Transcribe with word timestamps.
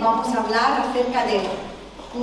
Vamos 0.00 0.26
a 0.34 0.40
hablar 0.40 0.84
acerca 0.88 1.24
de 1.26 1.40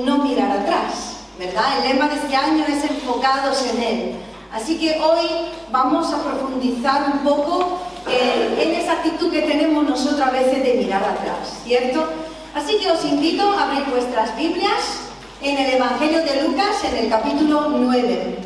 no 0.03 0.17
mirar 0.17 0.51
atrás, 0.51 1.19
¿verdad? 1.39 1.77
El 1.77 1.93
lema 1.93 2.09
de 2.09 2.15
este 2.15 2.35
año 2.35 2.65
es 2.67 2.83
enfocados 2.83 3.65
en 3.67 3.81
Él. 3.81 4.15
Así 4.51 4.77
que 4.77 4.99
hoy 4.99 5.25
vamos 5.71 6.11
a 6.13 6.23
profundizar 6.23 7.09
un 7.13 7.19
poco 7.19 7.79
eh, 8.09 8.57
en 8.59 8.75
esa 8.75 8.93
actitud 8.93 9.31
que 9.31 9.43
tenemos 9.43 9.87
nosotros 9.87 10.19
a 10.19 10.31
veces 10.31 10.61
de 10.61 10.73
mirar 10.73 11.01
atrás, 11.01 11.59
¿cierto? 11.63 12.09
Así 12.53 12.79
que 12.79 12.91
os 12.91 13.05
invito 13.05 13.49
a 13.49 13.63
abrir 13.63 13.85
vuestras 13.91 14.35
Biblias 14.35 14.99
en 15.41 15.57
el 15.57 15.75
Evangelio 15.75 16.23
de 16.25 16.43
Lucas, 16.43 16.83
en 16.83 16.97
el 16.97 17.09
capítulo 17.09 17.69
9. 17.69 18.39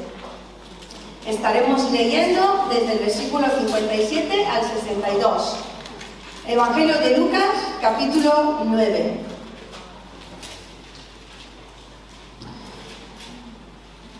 Estaremos 1.26 1.90
leyendo 1.90 2.68
desde 2.70 2.94
el 2.94 2.99
versículo 2.99 3.48
57 3.48 4.46
al 4.46 4.62
62. 4.62 5.71
Evangelio 6.48 6.98
de 6.98 7.18
Lucas, 7.18 7.50
capítulo 7.80 8.62
9. 8.66 9.20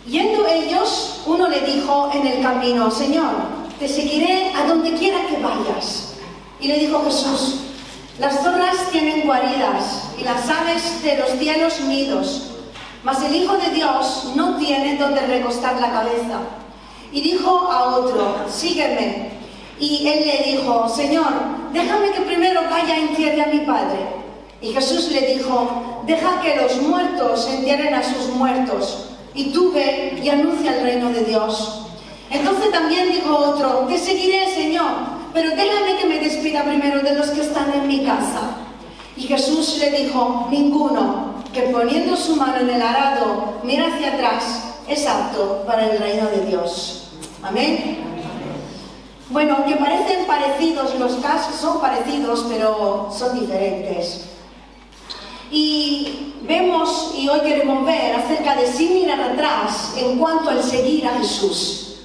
Yendo 0.06 0.46
ellos, 0.46 1.22
uno 1.26 1.48
le 1.48 1.60
dijo 1.62 2.10
en 2.14 2.26
el 2.26 2.42
camino, 2.42 2.90
Señor, 2.92 3.32
te 3.78 3.88
seguiré 3.88 4.52
a 4.54 4.66
donde 4.66 4.92
quiera 4.92 5.26
que 5.26 5.38
vayas. 5.38 6.14
Y 6.60 6.68
le 6.68 6.78
dijo 6.78 7.02
Jesús, 7.04 7.56
las 8.20 8.40
zorras 8.40 8.90
tienen 8.92 9.26
guaridas 9.26 10.10
y 10.16 10.22
las 10.22 10.48
aves 10.48 11.02
de 11.02 11.18
los 11.18 11.30
cielos 11.30 11.80
nidos, 11.80 12.52
mas 13.02 13.20
el 13.24 13.34
Hijo 13.34 13.56
de 13.56 13.70
Dios 13.70 14.32
no 14.36 14.56
tiene 14.58 14.96
donde 14.96 15.22
recostar 15.22 15.80
la 15.80 15.90
cabeza. 15.90 16.38
Y 17.10 17.20
dijo 17.20 17.68
a 17.68 17.96
otro, 17.96 18.46
sígueme. 18.48 19.41
Y 19.82 20.06
él 20.06 20.24
le 20.24 20.52
dijo, 20.52 20.88
Señor, 20.88 21.26
déjame 21.72 22.12
que 22.12 22.20
primero 22.20 22.60
vaya 22.70 22.94
a 22.94 22.98
entierre 22.98 23.42
a 23.42 23.48
mi 23.48 23.58
Padre. 23.66 23.98
Y 24.60 24.68
Jesús 24.72 25.10
le 25.10 25.34
dijo, 25.34 26.02
deja 26.06 26.40
que 26.40 26.54
los 26.54 26.80
muertos 26.82 27.48
entierren 27.48 27.92
a 27.92 28.04
sus 28.04 28.28
muertos 28.36 29.08
y 29.34 29.46
tú 29.46 29.72
ve 29.72 30.20
y 30.22 30.28
anuncia 30.28 30.76
el 30.76 30.84
reino 30.84 31.10
de 31.10 31.24
Dios. 31.24 31.82
Entonces 32.30 32.70
también 32.70 33.10
dijo 33.10 33.36
otro, 33.36 33.86
te 33.88 33.98
seguiré, 33.98 34.54
Señor, 34.54 34.92
pero 35.34 35.50
déjame 35.50 35.96
que 36.00 36.06
me 36.06 36.20
despida 36.20 36.62
primero 36.62 37.00
de 37.00 37.16
los 37.16 37.30
que 37.30 37.40
están 37.40 37.74
en 37.74 37.88
mi 37.88 38.04
casa. 38.04 38.58
Y 39.16 39.22
Jesús 39.22 39.78
le 39.80 39.90
dijo, 39.90 40.46
ninguno 40.48 41.42
que 41.52 41.62
poniendo 41.62 42.14
su 42.16 42.36
mano 42.36 42.60
en 42.60 42.70
el 42.70 42.80
arado 42.80 43.54
mira 43.64 43.88
hacia 43.88 44.14
atrás 44.14 44.44
es 44.88 45.04
apto 45.08 45.64
para 45.66 45.90
el 45.90 45.98
reino 45.98 46.28
de 46.28 46.46
Dios. 46.46 47.08
Amén. 47.42 48.11
Bueno, 49.32 49.56
aunque 49.56 49.76
parecen 49.76 50.26
parecidos 50.26 50.94
los 50.96 51.14
casos, 51.14 51.54
son 51.58 51.80
parecidos, 51.80 52.44
pero 52.50 53.08
son 53.10 53.40
diferentes. 53.40 54.26
Y 55.50 56.34
vemos 56.42 57.14
y 57.16 57.30
hoy 57.30 57.40
queremos 57.40 57.86
ver 57.86 58.14
acerca 58.14 58.56
de 58.56 58.66
sin 58.70 58.92
mirar 58.92 59.20
atrás 59.22 59.94
en 59.96 60.18
cuanto 60.18 60.50
al 60.50 60.62
seguir 60.62 61.06
a 61.06 61.12
Jesús, 61.18 62.00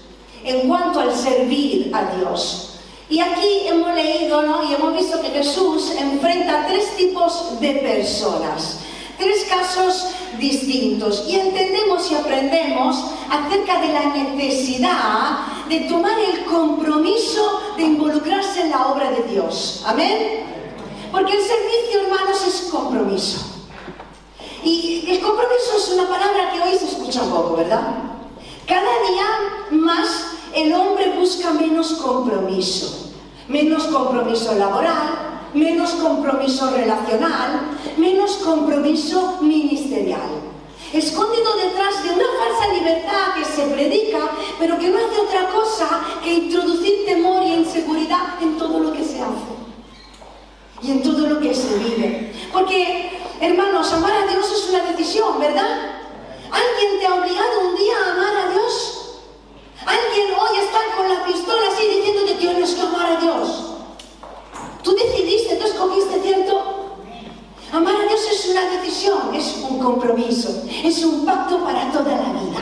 en 0.46 0.70
cuanto 0.70 1.02
al 1.02 1.14
servir 1.14 1.92
a 1.94 2.16
Dios. 2.16 2.80
Y 3.10 3.20
aquí 3.20 3.68
hemos 3.68 3.94
leído 3.94 4.64
y 4.64 4.74
hemos 4.74 4.94
visto 4.96 5.22
que 5.22 5.28
Jesús 5.28 5.92
enfrenta 6.00 6.66
tres 6.66 6.96
tipos 6.96 7.60
de 7.60 7.74
personas, 7.74 8.80
tres 9.18 9.46
casos 9.50 10.10
distintos. 10.40 11.26
Y 11.28 11.40
entendemos 11.40 12.10
y 12.12 12.16
aprendemos 12.16 13.04
acerca 13.30 13.82
de 13.82 13.88
la 13.90 14.06
necesidad 14.16 15.40
de 15.70 15.82
tomar 15.82 16.18
el 16.20 16.46
compromiso 16.46 17.62
de 17.78 17.84
involucrarse 17.84 18.62
en 18.62 18.72
la 18.72 18.88
obra 18.88 19.12
de 19.12 19.24
Dios. 19.24 19.84
Amén. 19.86 20.44
Porque 21.12 21.34
el 21.34 21.42
servicio, 21.42 22.02
hermanos, 22.02 22.46
es 22.46 22.70
compromiso. 22.72 23.40
Y 24.64 25.06
el 25.08 25.20
compromiso 25.22 25.78
es 25.78 25.90
una 25.94 26.10
palabra 26.10 26.52
que 26.52 26.62
hoy 26.62 26.78
se 26.78 26.86
escucha 26.86 27.22
poco, 27.22 27.58
¿verdad? 27.58 27.82
Cada 28.66 28.82
día 28.82 29.26
más 29.72 30.28
el 30.54 30.74
hombre 30.74 31.14
busca 31.18 31.52
menos 31.52 31.94
compromiso. 31.94 33.14
Menos 33.48 33.86
compromiso 33.86 34.56
laboral, 34.56 35.37
menos 35.58 35.92
compromiso 35.92 36.70
relacional, 36.72 37.72
menos 37.98 38.38
compromiso 38.38 39.40
ministerial. 39.42 40.30
Escondido 40.94 41.58
detrás 41.58 42.04
de 42.04 42.12
una 42.12 42.26
falsa 42.40 42.74
libertad 42.74 43.34
que 43.36 43.44
se 43.44 43.64
predica, 43.68 44.20
pero 44.58 44.78
que 44.78 44.88
no 44.88 44.98
hace 44.98 45.20
otra 45.20 45.50
cosa 45.50 46.02
que 46.24 46.34
introducir 46.34 47.06
temor 47.06 47.44
y 47.44 47.56
inseguridad 47.56 48.42
en 48.42 48.58
todo 48.58 48.80
lo 48.80 48.94
que 48.94 49.04
se 49.04 49.20
hace 49.22 49.58
y 50.82 50.92
en 50.92 51.04
todo 51.04 51.28
lo 51.28 51.40
que 51.42 51.54
se 51.54 51.78
vive. 51.80 52.32
Porque, 52.54 53.20
hermanos, 53.42 53.92
amar 53.92 54.14
a 54.14 54.28
Dios 54.28 54.50
es 54.50 54.70
una 54.70 54.84
decisión, 54.92 55.40
¿verdad? 55.40 55.92
¿Alguien 56.52 57.00
te 57.00 57.08
ha 57.08 57.16
obligado 57.16 57.70
un 57.70 57.76
día 57.76 57.96
a 57.98 58.12
amar 58.14 58.48
a 58.48 58.52
Dios? 58.52 59.20
¿Alguien 59.86 60.28
hoy 60.40 60.58
está 60.60 60.80
con 60.96 61.10
la 61.10 61.26
pistola 61.26 61.64
así 61.74 61.86
diciendo 61.88 62.26
que 62.26 62.36
tienes 62.36 62.74
que 62.74 62.82
amar 62.82 63.18
a 63.18 63.20
Dios? 63.20 63.77
Tú 64.88 64.96
decidiste, 64.96 65.58
tú 65.58 65.66
escogiste, 65.66 66.22
¿cierto? 66.22 66.62
Amar 67.74 67.94
a 67.94 68.08
Dios 68.08 68.22
es 68.32 68.50
una 68.52 68.70
decisión, 68.70 69.36
es 69.36 69.58
un 69.70 69.80
compromiso, 69.80 70.64
es 70.82 71.04
un 71.04 71.26
pacto 71.26 71.62
para 71.62 71.92
toda 71.92 72.16
la 72.16 72.32
vida. 72.40 72.62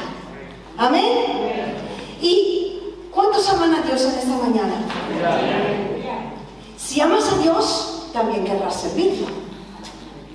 Amén. 0.75 1.75
¿Y 2.19 2.79
cuántos 3.11 3.47
aman 3.49 3.75
a 3.75 3.81
Dios 3.83 4.01
en 4.05 4.15
esta 4.17 4.37
mañana? 4.37 4.73
Si 6.75 6.99
amas 6.99 7.31
a 7.31 7.37
Dios, 7.37 8.07
también 8.11 8.43
querrás 8.43 8.81
servirlo. 8.81 9.27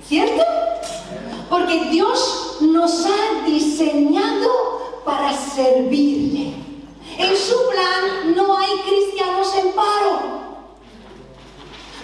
¿Cierto? 0.07 0.43
Porque 1.49 1.89
Dios 1.91 2.59
nos 2.61 3.05
ha 3.05 3.45
diseñado 3.45 5.01
para 5.03 5.33
servirle. 5.33 6.53
En 7.17 7.35
su 7.35 7.55
plan 7.69 8.33
no 8.33 8.57
hay 8.57 8.77
cristianos 8.87 9.53
en 9.57 9.73
paro. 9.73 10.41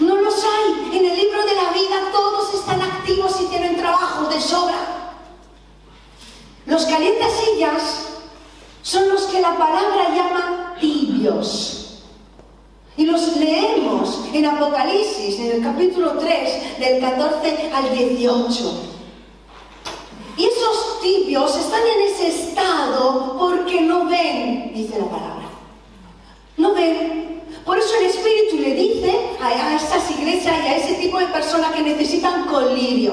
No 0.00 0.16
los 0.16 0.34
hay. 0.44 0.96
En 0.98 1.04
el 1.04 1.16
libro 1.16 1.44
de 1.44 1.54
la 1.54 1.67
todos 2.12 2.54
están 2.54 2.82
activos 2.82 3.40
y 3.40 3.46
tienen 3.46 3.76
trabajo 3.76 4.28
de 4.28 4.40
sobra. 4.40 5.14
Los 6.66 6.84
calientasillas 6.84 7.82
son 8.82 9.08
los 9.08 9.22
que 9.22 9.40
la 9.40 9.56
palabra 9.56 10.14
llama 10.14 10.74
tibios. 10.80 12.02
Y 12.96 13.06
los 13.06 13.36
leemos 13.36 14.24
en 14.32 14.44
Apocalipsis, 14.44 15.38
en 15.38 15.52
el 15.52 15.62
capítulo 15.62 16.14
3, 16.18 16.78
del 16.80 17.00
14 17.00 17.70
al 17.72 17.96
18. 17.96 18.82
Y 20.36 20.44
esos 20.44 21.00
tibios 21.00 21.56
están 21.56 21.82
en 21.82 22.12
ese 22.12 22.28
estado 22.28 23.36
porque 23.38 23.80
no 23.82 24.04
ven, 24.06 24.72
dice 24.74 24.98
la 24.98 25.06
palabra. 25.06 25.48
No 26.56 26.74
ven. 26.74 27.37
Por 27.68 27.78
eso 27.78 27.96
el 28.00 28.06
Espíritu 28.06 28.56
le 28.56 28.74
dice 28.74 29.14
a, 29.42 29.74
estas 29.74 30.10
iglesias 30.10 30.56
y 30.64 30.68
a 30.68 30.76
ese 30.78 30.94
tipo 30.94 31.18
de 31.18 31.26
personas 31.26 31.70
que 31.72 31.82
necesitan 31.82 32.46
colirio 32.46 33.12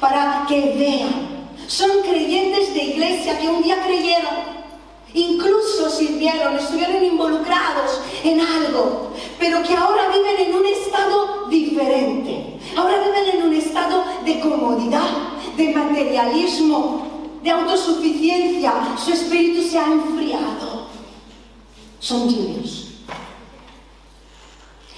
para 0.00 0.44
que 0.48 0.74
vean. 0.76 1.46
Son 1.68 2.02
creyentes 2.02 2.74
de 2.74 2.82
iglesia 2.82 3.38
que 3.38 3.46
un 3.46 3.62
día 3.62 3.80
creyeron, 3.86 4.34
incluso 5.14 5.90
sirvieron, 5.90 6.56
estuvieron 6.56 7.04
involucrados 7.04 8.00
en 8.24 8.40
algo, 8.40 9.12
pero 9.38 9.62
que 9.62 9.76
ahora 9.76 10.08
viven 10.08 10.48
en 10.48 10.56
un 10.56 10.66
estado 10.66 11.46
diferente. 11.48 12.58
Ahora 12.76 12.96
viven 12.98 13.36
en 13.36 13.46
un 13.46 13.54
estado 13.54 14.02
de 14.24 14.40
comodidad, 14.40 15.08
de 15.56 15.72
materialismo, 15.72 17.06
de 17.44 17.50
autosuficiencia. 17.52 18.72
Su 18.96 19.12
espíritu 19.12 19.62
se 19.62 19.78
ha 19.78 19.86
enfriado. 19.86 20.88
Son 22.00 22.26
tibios. 22.26 22.87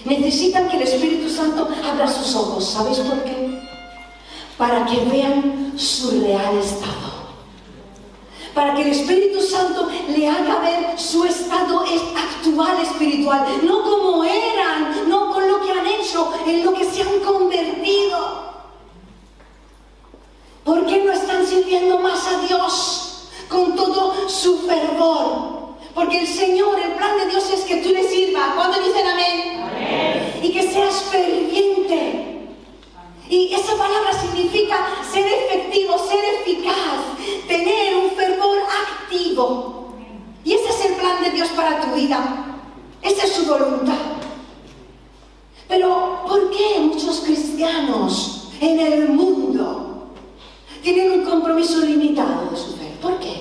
Necesitan 0.04 0.68
que 0.68 0.76
el 0.76 0.82
Espíritu 0.82 1.28
Santo 1.28 1.68
abra 1.84 2.08
sus 2.08 2.34
ojos. 2.34 2.64
¿Sabéis 2.64 2.98
por 2.98 3.22
qué? 3.24 3.60
Para 4.56 4.86
que 4.86 4.96
vean 5.04 5.72
su 5.76 6.20
real 6.20 6.58
estado 6.58 7.20
para 8.54 8.74
que 8.74 8.82
el 8.82 8.88
Espíritu 8.88 9.40
Santo 9.40 9.88
le 10.08 10.28
haga 10.28 10.58
ver 10.60 10.98
su 10.98 11.24
estado 11.24 11.84
actual 11.84 12.80
espiritual, 12.82 13.46
no 13.62 13.82
como 13.82 14.24
eran, 14.24 15.08
no 15.08 15.32
con 15.32 15.48
lo 15.48 15.60
que 15.60 15.70
han 15.72 15.86
hecho, 15.86 16.32
en 16.46 16.64
lo 16.64 16.72
que 16.72 16.84
se 16.84 17.02
han 17.02 17.20
convertido. 17.20 18.50
¿Por 20.64 20.86
qué 20.86 21.04
no 21.04 21.12
están 21.12 21.46
sirviendo 21.46 21.98
más 22.00 22.26
a 22.26 22.40
Dios 22.46 23.28
con 23.48 23.76
todo 23.76 24.28
su 24.28 24.58
fervor? 24.58 25.59
Porque 25.94 26.20
el 26.20 26.26
Señor, 26.26 26.78
el 26.78 26.92
plan 26.92 27.18
de 27.18 27.26
Dios 27.26 27.50
es 27.50 27.60
que 27.62 27.76
tú 27.76 27.90
le 27.90 28.08
sirvas. 28.08 28.54
¿Cuándo 28.54 28.78
dicen 28.80 29.06
amén? 29.06 29.60
amén? 29.62 30.40
Y 30.42 30.52
que 30.52 30.62
seas 30.62 31.02
ferviente 31.10 32.30
y 33.30 33.54
esa 33.54 33.76
palabra 33.76 34.12
significa 34.12 34.76
ser 35.08 35.24
efectivo, 35.24 35.96
ser 35.98 36.18
eficaz, 36.40 37.46
tener 37.46 37.96
un 37.96 38.10
fervor 38.10 38.58
activo. 38.58 39.94
Y 40.44 40.54
ese 40.54 40.68
es 40.68 40.84
el 40.86 40.94
plan 40.94 41.22
de 41.22 41.30
Dios 41.30 41.48
para 41.50 41.80
tu 41.80 41.94
vida. 41.94 42.58
Esa 43.00 43.24
es 43.24 43.32
su 43.32 43.46
voluntad. 43.46 43.94
Pero 45.68 46.24
¿por 46.26 46.50
qué 46.50 46.80
muchos 46.80 47.20
cristianos 47.20 48.50
en 48.60 48.80
el 48.80 49.08
mundo 49.10 50.10
tienen 50.82 51.12
un 51.12 51.24
compromiso 51.24 51.80
limitado 51.80 52.50
de 52.50 52.56
su 52.56 52.76
fe. 52.76 52.96
¿Por 53.00 53.18
qué? 53.18 53.39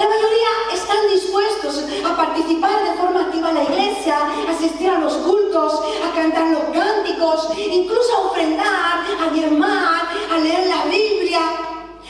La 0.00 0.08
mayoría 0.08 0.48
están 0.72 1.10
dispuestos 1.12 1.84
a 2.06 2.16
participar 2.16 2.84
de 2.84 2.98
forma 2.98 3.20
activa 3.26 3.50
en 3.50 3.56
la 3.56 3.64
iglesia, 3.64 4.16
a 4.16 4.50
asistir 4.50 4.88
a 4.88 4.98
los 4.98 5.12
cultos, 5.12 5.74
a 6.02 6.14
cantar 6.14 6.46
los 6.52 6.62
cánticos, 6.72 7.50
incluso 7.54 8.16
a 8.16 8.20
ofrendar, 8.28 9.04
a 9.20 9.30
diezmar, 9.30 10.08
a 10.32 10.38
leer 10.38 10.68
la 10.68 10.84
Biblia. 10.86 11.40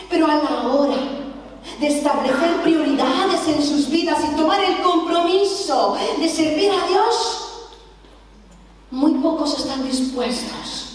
Pero 0.09 0.27
a 0.27 0.37
la 0.37 0.69
hora 0.69 0.99
de 1.81 1.87
establecer 1.89 2.63
prioridades 2.63 3.49
en 3.49 3.61
sus 3.61 3.91
vidas 3.91 4.21
y 4.25 4.37
tomar 4.37 4.63
el 4.63 4.83
compromiso 4.83 5.97
de 6.21 6.29
servir 6.29 6.71
a 6.71 6.87
Dios, 6.87 7.71
muy 8.93 9.15
pocos 9.15 9.59
están 9.59 9.83
dispuestos. 9.83 10.90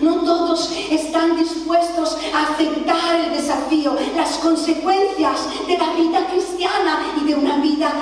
No 0.00 0.22
todos 0.24 0.72
están 0.90 1.36
dispuestos 1.36 2.16
a 2.34 2.52
aceptar 2.52 3.20
el 3.20 3.32
desafío, 3.32 3.96
las 4.16 4.38
consecuencias 4.38 5.40
de 5.66 5.78
la 5.78 5.92
vida 5.92 6.26
cristiana 6.30 7.14
y 7.20 7.24
de 7.26 7.34
una 7.34 7.58
vida 7.58 7.92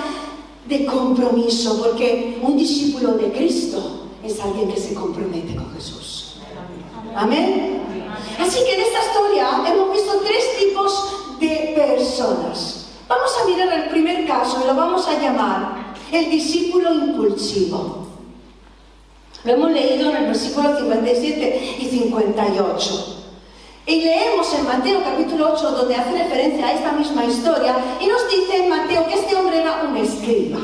de 0.66 0.86
compromiso, 0.86 1.82
porque 1.82 2.38
un 2.40 2.56
discípulo 2.56 3.12
de 3.14 3.32
Cristo 3.32 4.06
es 4.22 4.40
alguien 4.40 4.72
que 4.72 4.80
se 4.80 4.94
compromete 4.94 5.54
con 5.56 5.72
Jesús. 5.74 6.36
Amén. 7.14 7.82
Así 8.38 8.60
que 8.64 8.74
en 8.74 8.80
esta 8.80 9.00
historia 9.06 9.62
hemos 9.66 9.92
visto 9.92 10.20
tres 10.24 10.58
tipos 10.58 11.38
de 11.40 11.72
personas. 11.74 12.86
Vamos 13.08 13.30
a 13.40 13.44
mirar 13.44 13.72
el 13.72 13.90
primer 13.90 14.26
caso 14.26 14.60
y 14.62 14.66
lo 14.66 14.74
vamos 14.74 15.06
a 15.06 15.20
llamar 15.20 15.94
el 16.10 16.30
discípulo 16.30 16.94
impulsivo. 16.94 18.06
Lo 19.44 19.54
hemos 19.54 19.72
leído 19.72 20.10
en 20.10 20.16
el 20.18 20.26
versículo 20.26 20.76
57 20.76 21.76
y 21.80 21.84
58. 21.86 23.16
Y 23.86 24.00
leemos 24.02 24.54
en 24.54 24.64
Mateo 24.64 25.02
capítulo 25.02 25.54
8 25.54 25.70
donde 25.72 25.96
hace 25.96 26.16
referencia 26.16 26.68
a 26.68 26.72
esta 26.72 26.92
misma 26.92 27.24
historia 27.24 27.74
y 28.00 28.06
nos 28.06 28.30
dice 28.30 28.62
en 28.62 28.68
Mateo 28.68 29.04
que 29.08 29.14
este 29.14 29.34
hombre 29.34 29.60
era 29.60 29.82
un 29.82 29.96
escriba. 29.96 30.60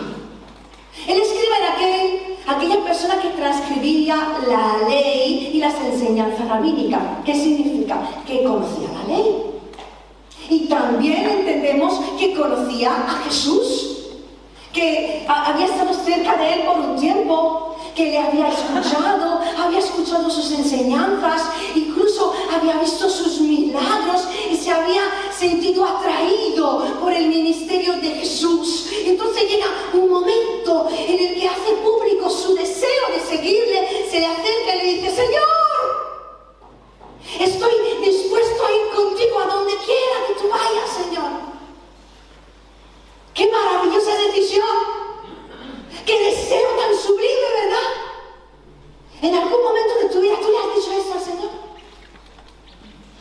El 1.08 1.20
escriba 1.20 1.56
era 1.58 1.72
aquel, 1.72 2.36
aquella 2.46 2.84
persona 2.84 3.20
que 3.20 3.30
transcribía 3.30 4.38
la 4.46 4.88
ley 4.88 5.50
y 5.54 5.58
las 5.58 5.74
enseñanzas 5.80 6.48
rabínicas. 6.48 7.02
¿Qué 7.24 7.34
significa? 7.34 7.98
Que 8.24 8.44
conocía 8.44 8.90
la 8.92 9.16
ley. 9.16 9.42
Y 10.50 10.60
también 10.68 11.28
entendemos 11.28 12.00
que 12.16 12.32
conocía 12.32 12.94
a 12.94 13.24
Jesús, 13.24 14.10
que 14.72 15.26
había 15.26 15.66
estado 15.66 15.92
cerca 15.92 16.36
de 16.36 16.52
él 16.52 16.60
por 16.60 16.78
un 16.78 16.96
tiempo, 16.96 17.67
que 17.98 18.12
le 18.12 18.18
había 18.18 18.48
escuchado, 18.48 19.40
había 19.58 19.80
escuchado 19.80 20.30
sus 20.30 20.52
enseñanzas, 20.52 21.50
incluso 21.74 22.32
había 22.48 22.76
visto 22.78 23.10
sus 23.10 23.40
milagros 23.40 24.22
y 24.48 24.56
se 24.56 24.70
había 24.70 25.02
sentido 25.36 25.84
atraído 25.84 26.96
por 27.00 27.12
el 27.12 27.26
ministerio 27.26 27.94
de 27.94 28.10
Jesús. 28.10 28.86
Entonces 29.04 29.50
llega 29.50 29.66
un 29.94 30.10
momento 30.10 30.88
en 30.92 31.26
el 31.26 31.40
que 31.40 31.48
hace 31.48 31.72
público 31.82 32.30
su 32.30 32.54
deseo 32.54 33.08
de 33.12 33.20
seguirle, 33.20 34.06
se 34.08 34.20
le 34.20 34.26
acerca 34.26 34.76
y 34.76 34.78
le 34.78 34.94
dice, 34.94 35.16
Señor, 35.16 35.48
estoy 37.40 37.72
dispuesto 38.00 38.64
a 38.64 38.70
ir 38.70 38.94
contigo 38.94 39.40
a 39.40 39.46
donde 39.46 39.72
quiera 39.74 40.26
que 40.28 40.34
tú 40.34 40.48
vayas, 40.48 40.88
Señor. 41.04 41.30
Qué 43.34 43.50
maravillosa 43.50 44.16
decisión. 44.18 45.07
Qué 46.04 46.18
deseo 46.18 46.68
tan 46.76 46.96
sublime, 46.96 47.48
¿verdad? 47.62 48.08
En 49.20 49.34
algún 49.34 49.62
momento 49.62 49.94
de 49.94 50.08
tu 50.08 50.20
vida 50.20 50.36
tú 50.40 50.48
le 50.50 50.58
has 50.58 50.74
dicho 50.76 50.92
eso 50.92 51.12
al 51.12 51.20
Señor. 51.20 51.50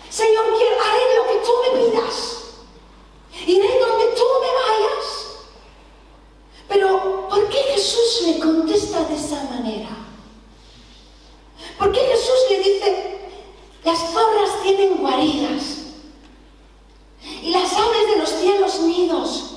Señor, 0.10 0.46
quiero, 0.58 0.82
haré 0.82 1.16
lo 1.16 1.28
que 1.28 1.46
tú 1.46 1.52
me 1.64 1.80
pidas. 1.80 2.38
Iré 3.46 3.80
donde 3.80 4.06
tú 4.16 4.24
me 4.42 4.48
vayas. 4.48 5.28
Pero, 6.68 7.28
¿por 7.30 7.50
qué 7.50 7.58
Jesús 7.58 8.24
le 8.26 8.40
contesta 8.40 9.04
de 9.06 9.16
esa 9.16 9.44
manera? 9.46 9.90
¿Por 11.78 11.92
qué 11.92 12.00
Jesús 12.00 12.36
le 12.50 12.58
dice, 12.60 13.20
las 13.84 14.00
zorras 14.12 14.64
tienen 14.64 14.98
guaridas 14.98 15.64
y 17.42 17.52
las 17.52 17.74
aves 17.74 18.08
de 18.08 18.18
los 18.18 18.30
cielos 18.30 18.80
nidos? 18.82 19.57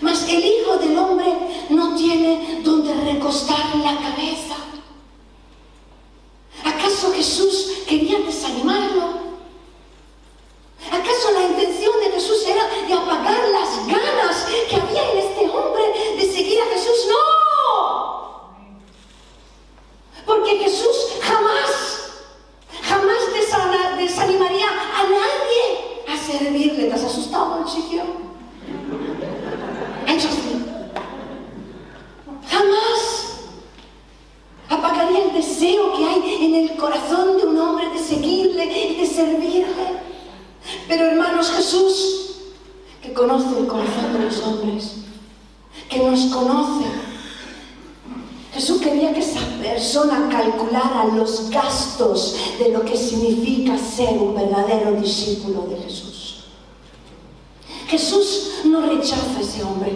Mas 0.00 0.28
el 0.28 0.44
Hijo 0.44 0.76
del 0.76 0.98
Hombre 0.98 1.32
no 1.70 1.94
tiene 1.96 2.60
donde 2.62 2.94
recostar 2.94 3.76
la 3.76 3.96
cabeza. 3.96 4.56
¿Acaso 6.64 7.12
Jesús 7.12 7.72
quería 7.88 8.18
desanimarlo? 8.20 9.24
¿Acaso 10.90 11.30
la 11.32 11.46
intención 11.48 11.92
de 12.00 12.10
Jesús 12.12 12.44
era 12.46 12.64
de 12.86 12.92
apagar 12.94 13.48
las 13.48 13.86
ganas 13.86 14.46
que 14.68 14.76
había 14.76 15.10
en 15.12 15.18
este 15.18 15.48
hombre 15.48 15.82
de 16.16 16.32
seguir 16.32 16.60
a 16.60 16.74
Jesús? 16.74 17.08
No. 17.08 18.54
Porque 20.26 20.58
Jesús 20.58 20.96
jamás, 21.22 22.12
jamás 22.82 23.18
desanimaría 23.98 24.68
a 24.68 25.02
nadie 25.04 26.04
a 26.08 26.16
servirle. 26.16 26.84
¿Te 26.84 26.92
has 26.94 27.04
asustado, 27.04 27.64
chiquillo? 27.66 28.24
Jamás 32.48 33.34
apagaría 34.68 35.24
el 35.24 35.32
deseo 35.32 35.92
que 35.96 36.04
hay 36.04 36.44
en 36.44 36.54
el 36.54 36.76
corazón 36.76 37.36
de 37.36 37.44
un 37.46 37.58
hombre 37.58 37.88
de 37.90 37.98
seguirle 37.98 38.64
y 38.64 39.00
de 39.00 39.06
servirle. 39.06 39.64
Pero 40.88 41.06
hermanos, 41.06 41.50
Jesús, 41.50 42.36
que 43.02 43.12
conoce 43.12 43.58
el 43.58 43.66
corazón 43.66 44.12
de 44.12 44.24
los 44.24 44.38
hombres, 44.40 44.96
que 45.88 45.98
nos 45.98 46.26
conoce, 46.26 46.86
Jesús 48.52 48.80
quería 48.80 49.12
que 49.12 49.20
esa 49.20 49.40
persona 49.60 50.28
calculara 50.30 51.06
los 51.06 51.50
gastos 51.50 52.36
de 52.58 52.68
lo 52.68 52.84
que 52.84 52.96
significa 52.96 53.76
ser 53.76 54.16
un 54.16 54.34
verdadero 54.34 54.92
discípulo 54.92 55.66
de 55.68 55.82
Jesús. 55.82 56.44
Jesús 57.88 58.60
no 58.64 58.80
rechaza 58.82 59.38
a 59.38 59.40
ese 59.40 59.62
hombre, 59.64 59.92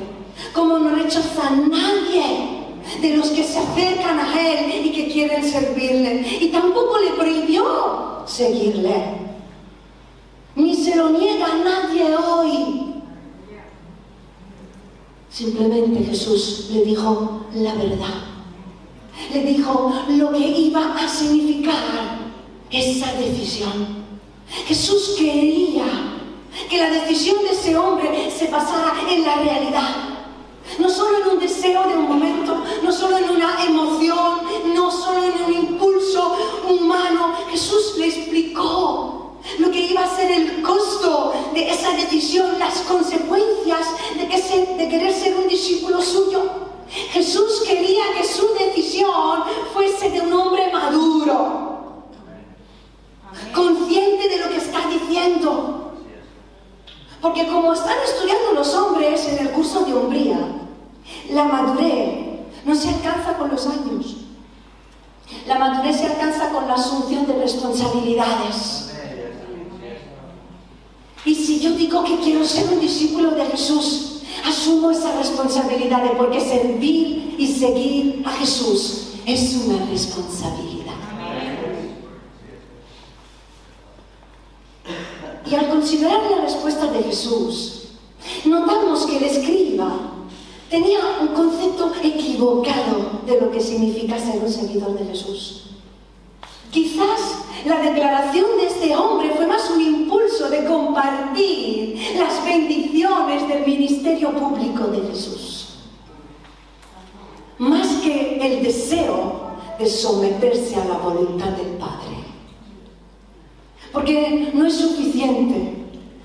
como 0.53 0.79
no 0.79 0.95
rechaza 0.95 1.49
a 1.49 1.51
nadie 1.51 2.67
de 3.01 3.17
los 3.17 3.29
que 3.31 3.45
se 3.45 3.59
acercan 3.59 4.19
a 4.19 4.41
Él 4.41 4.87
y 4.87 4.93
que 4.93 5.09
quieren 5.09 5.45
servirle. 5.45 6.27
Y 6.41 6.49
tampoco 6.49 6.99
le 6.99 7.13
prohibió 7.13 8.25
seguirle. 8.27 9.29
Ni 10.57 10.75
se 10.75 10.97
lo 10.97 11.11
niega 11.11 11.47
a 11.47 11.57
nadie 11.59 12.17
hoy. 12.17 12.95
Simplemente 15.31 16.05
Jesús 16.05 16.71
le 16.73 16.85
dijo 17.89 18.05
la 18.05 18.07
verdad. 18.07 18.15
Le 19.33 19.43
dijo 19.45 19.93
lo 20.09 20.33
que 20.33 20.39
iba 20.39 20.95
a 20.95 21.09
significar 21.09 22.19
esa 22.71 23.13
decisión. 23.15 24.05
Jesús 24.67 25.15
quería 25.19 25.85
que 26.69 26.79
la 26.79 26.91
decisión 26.91 27.43
de 27.45 27.51
ese 27.51 27.77
hombre 27.77 28.31
se 28.31 28.49
basara 28.49 28.95
en 29.09 29.23
la 29.23 29.37
realidad. 29.37 29.95
No 30.79 30.89
solo 30.89 31.19
en 31.19 31.29
un 31.29 31.39
deseo 31.39 31.89
de 31.89 31.97
un 31.97 32.09
momento, 32.09 32.63
no 32.83 32.93
solo 32.93 33.19
en 33.19 33.31
una 33.31 33.65
emoción, 33.65 34.41
no 34.75 34.91
solo 34.91 35.25
en 35.25 35.45
un 35.45 35.53
impulso 35.53 36.37
humano. 36.69 37.35
Jesús 37.51 37.95
le 37.99 38.07
explicó 38.07 39.39
lo 39.59 39.71
que 39.71 39.81
iba 39.81 40.05
a 40.05 40.17
ser 40.17 40.31
el 40.31 40.63
costo 40.63 41.33
de 41.55 41.71
esa 41.71 41.93
decisión, 41.93 42.59
las 42.59 42.81
consecuencias 42.81 43.87
de, 44.17 44.77
de 44.77 44.89
querer 44.89 45.13
ser 45.13 45.37
un 45.37 45.49
discípulo 45.49 46.03
suyo. 46.03 46.69
Jesús 47.13 47.63
quería 47.67 48.05
que 48.17 48.25
su 48.25 48.47
decisión 48.55 49.43
fuese 49.73 50.11
de 50.11 50.21
un 50.21 50.33
hombre 50.33 50.71
maduro, 50.71 52.05
consciente 53.55 54.29
de 54.29 54.37
lo 54.39 54.49
que 54.51 54.57
está 54.57 54.87
diciendo, 54.89 55.93
porque 57.21 57.47
como 57.49 57.73
están 57.73 57.97
estudiando 58.05 58.53
los 58.53 58.75
hombres 58.75 59.27
en 59.29 59.47
el 59.47 59.53
curso 59.53 59.85
de 59.85 59.95
hombría, 59.95 60.39
la 61.31 61.45
madurez 61.45 62.29
no 62.65 62.75
se 62.75 62.89
alcanza 62.91 63.37
con 63.39 63.49
los 63.51 63.67
años. 63.67 64.17
La 65.47 65.59
madurez 65.59 65.97
se 65.97 66.07
alcanza 66.07 66.51
con 66.51 66.69
la 66.69 66.75
asunción 66.75 67.27
de 67.27 67.35
responsabilidades. 67.35 68.93
Y 71.25 71.35
si 71.35 71.61
yo 71.61 71.73
digo 71.73 72.05
que 72.05 72.19
quiero 72.19 72.45
ser 72.45 72.73
un 72.73 72.81
discípulo 72.81 73.33
de 73.33 73.47
Jesús, 73.47 74.18
asumo 74.45 74.91
esa 74.91 75.17
responsabilidad 75.17 76.03
porque 76.17 76.41
servir 76.41 77.35
y 77.39 77.47
seguir 77.47 78.23
a 78.27 78.31
Jesús 78.33 79.09
es 79.27 79.55
una 79.65 79.85
responsabilidad. 79.87 80.95
Y 85.51 85.55
al 85.55 85.69
considerar 85.69 86.31
la 86.31 86.43
respuesta 86.43 86.87
de 86.93 87.03
Jesús, 87.05 87.85
notamos 88.45 89.07
que 89.07 89.17
el 89.17 89.25
escriba 89.25 89.91
tenía 90.69 90.99
un 91.23 91.29
concepto 91.29 91.93
equivocado 92.03 93.23
de 93.27 93.41
lo 93.41 93.51
que 93.51 93.61
significa 93.61 94.19
ser 94.19 94.43
un 94.43 94.51
seguidor 94.51 94.99
de 94.99 95.07
Jesús. 95.07 95.65
Quizás 96.71 97.45
la 97.65 97.81
declaración 97.81 98.57
de 98.59 98.67
este 98.67 98.95
hombre 98.95 99.31
fue 99.35 99.47
más 99.47 99.71
un 99.71 99.81
impulso 99.81 100.49
de 100.51 100.65
compartir 100.65 102.17
las 102.19 102.45
bendiciones 102.45 103.49
del 103.49 103.67
ministerio 103.67 104.33
público 104.33 104.85
de 104.89 105.01
Jesús. 105.09 105.69
Más 107.59 107.87
que 108.03 108.39
el 108.41 108.63
deseo 108.63 109.49
de 109.79 109.87
someterse 109.87 110.77
a 110.77 110.85
la 110.85 110.99
voluntad 110.99 111.51
del 111.51 111.77
Padre. 111.79 112.19
Porque 113.93 114.51
no 114.53 114.67
es 114.67 114.75
suficiente 114.75 115.75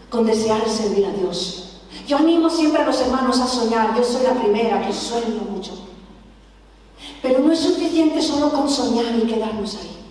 con 0.10 0.26
desear 0.26 0.68
servir 0.68 1.06
a 1.06 1.12
Dios. 1.12 1.80
Yo 2.08 2.18
animo 2.18 2.50
siempre 2.50 2.82
a 2.82 2.86
los 2.86 3.00
hermanos 3.02 3.40
a 3.40 3.48
soñar. 3.48 3.96
Yo 3.96 4.04
soy 4.04 4.24
la 4.24 4.34
primera 4.34 4.86
que 4.86 4.94
sueño 4.94 5.42
mucho. 5.50 5.72
Pero 7.22 7.40
no 7.40 7.52
es 7.52 7.60
suficiente 7.60 8.22
solo 8.22 8.52
con 8.52 8.70
soñar 8.70 9.16
y 9.18 9.26
quedarnos 9.26 9.76
ahí. 9.76 10.03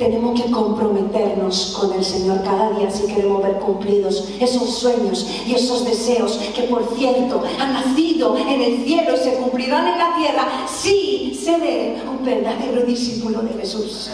Tenemos 0.00 0.40
que 0.40 0.50
comprometernos 0.50 1.76
con 1.78 1.92
el 1.92 2.02
Señor 2.02 2.42
cada 2.42 2.70
día 2.70 2.90
si 2.90 3.06
queremos 3.06 3.42
ver 3.42 3.58
cumplidos 3.58 4.30
esos 4.40 4.70
sueños 4.78 5.26
y 5.46 5.52
esos 5.52 5.84
deseos 5.84 6.38
que, 6.54 6.62
por 6.62 6.96
cierto, 6.96 7.42
han 7.60 7.74
nacido 7.74 8.34
en 8.34 8.62
el 8.62 8.82
cielo 8.82 9.14
y 9.14 9.18
se 9.18 9.34
cumplirán 9.34 9.88
en 9.88 9.98
la 9.98 10.16
tierra 10.16 10.66
si 10.66 11.34
se 11.34 11.58
ve 11.58 12.02
un 12.08 12.24
verdadero 12.24 12.80
discípulo 12.86 13.42
de 13.42 13.60
Jesús. 13.60 14.08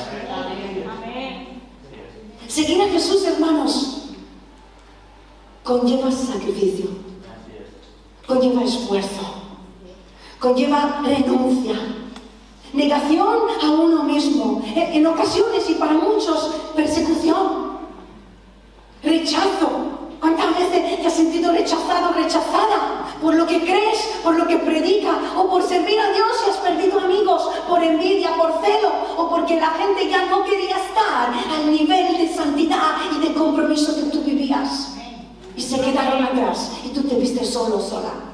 Seguir 2.48 2.82
a 2.82 2.88
Jesús, 2.88 3.24
hermanos, 3.24 4.08
conlleva 5.62 6.10
sacrificio, 6.10 6.86
conlleva 8.26 8.64
esfuerzo, 8.64 9.22
conlleva 10.40 11.00
renuncia 11.04 11.95
negación 12.76 13.38
a 13.62 13.71
uno 13.71 14.04
mismo, 14.04 14.62
en 14.75 15.06
ocasiones 15.06 15.68
y 15.68 15.75
para 15.75 15.95
muchos 15.95 16.50
persecución, 16.75 17.78
rechazo. 19.02 19.97
¿Cuántas 20.21 20.59
veces 20.59 21.00
te 21.00 21.06
has 21.06 21.12
sentido 21.12 21.52
rechazado, 21.52 22.12
rechazada 22.14 23.06
por 23.23 23.35
lo 23.35 23.47
que 23.47 23.61
crees, 23.61 23.99
por 24.25 24.35
lo 24.35 24.47
que 24.47 24.56
predica 24.56 25.11
o 25.37 25.49
por 25.49 25.62
servir 25.62 25.99
a 26.00 26.11
Dios 26.12 26.28
y 26.47 26.50
has 26.50 26.56
perdido 26.56 27.00
amigos 27.00 27.49
por 27.68 27.83
envidia, 27.83 28.35
por 28.37 28.52
celo 28.64 28.92
o 29.16 29.28
porque 29.28 29.61
la 29.61 29.71
gente 29.71 30.09
ya 30.09 30.26
no 30.26 30.45
quería 30.45 30.76
estar 30.76 31.33
al 31.50 31.71
nivel 31.71 32.16
de 32.16 32.35
santidad 32.35 32.97
y 33.14 33.26
de 33.26 33.35
compromiso 33.35 33.95
que 33.95 34.11
tú 34.11 34.21
vivías? 34.23 34.97
Y 35.54 35.62
se 35.62 35.80
quedaron 35.80 36.25
atrás 36.25 36.73
y 36.85 36.88
tú 36.88 37.02
te 37.02 37.14
viste 37.16 37.45
solo, 37.45 37.80
sola. 37.80 38.25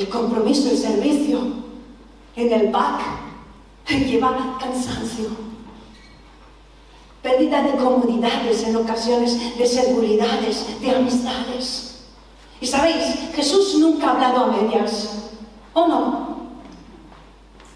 El 0.00 0.08
compromiso, 0.08 0.70
el 0.70 0.78
servicio 0.78 1.40
en 2.34 2.50
el 2.50 2.68
back 2.68 3.02
lleva 3.86 4.56
cansancio, 4.58 5.28
pérdida 7.22 7.62
de 7.64 7.76
comodidades 7.76 8.62
en 8.62 8.76
ocasiones, 8.76 9.58
de 9.58 9.66
seguridades, 9.66 10.80
de 10.80 10.90
amistades. 10.90 12.06
Y 12.62 12.66
sabéis, 12.66 13.14
Jesús 13.34 13.74
nunca 13.74 14.06
ha 14.06 14.10
hablado 14.12 14.44
a 14.44 14.46
medias, 14.46 15.28
¿o 15.74 15.86
no? 15.86 16.36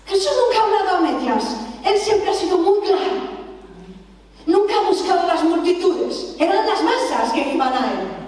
Jesús 0.07 0.33
nunca 0.47 0.63
ha 0.63 0.65
hablado 0.65 0.97
a 0.97 1.01
medias, 1.01 1.57
Él 1.85 1.99
siempre 1.99 2.31
ha 2.31 2.35
sido 2.35 2.57
muy 2.57 2.81
claro. 2.87 3.35
Nunca 4.47 4.79
ha 4.79 4.89
buscado 4.89 5.27
las 5.27 5.45
multitudes, 5.45 6.37
eran 6.39 6.67
las 6.67 6.83
masas 6.83 7.35
que 7.35 7.53
iban 7.53 7.75
a 7.75 7.93
Él. 7.93 8.24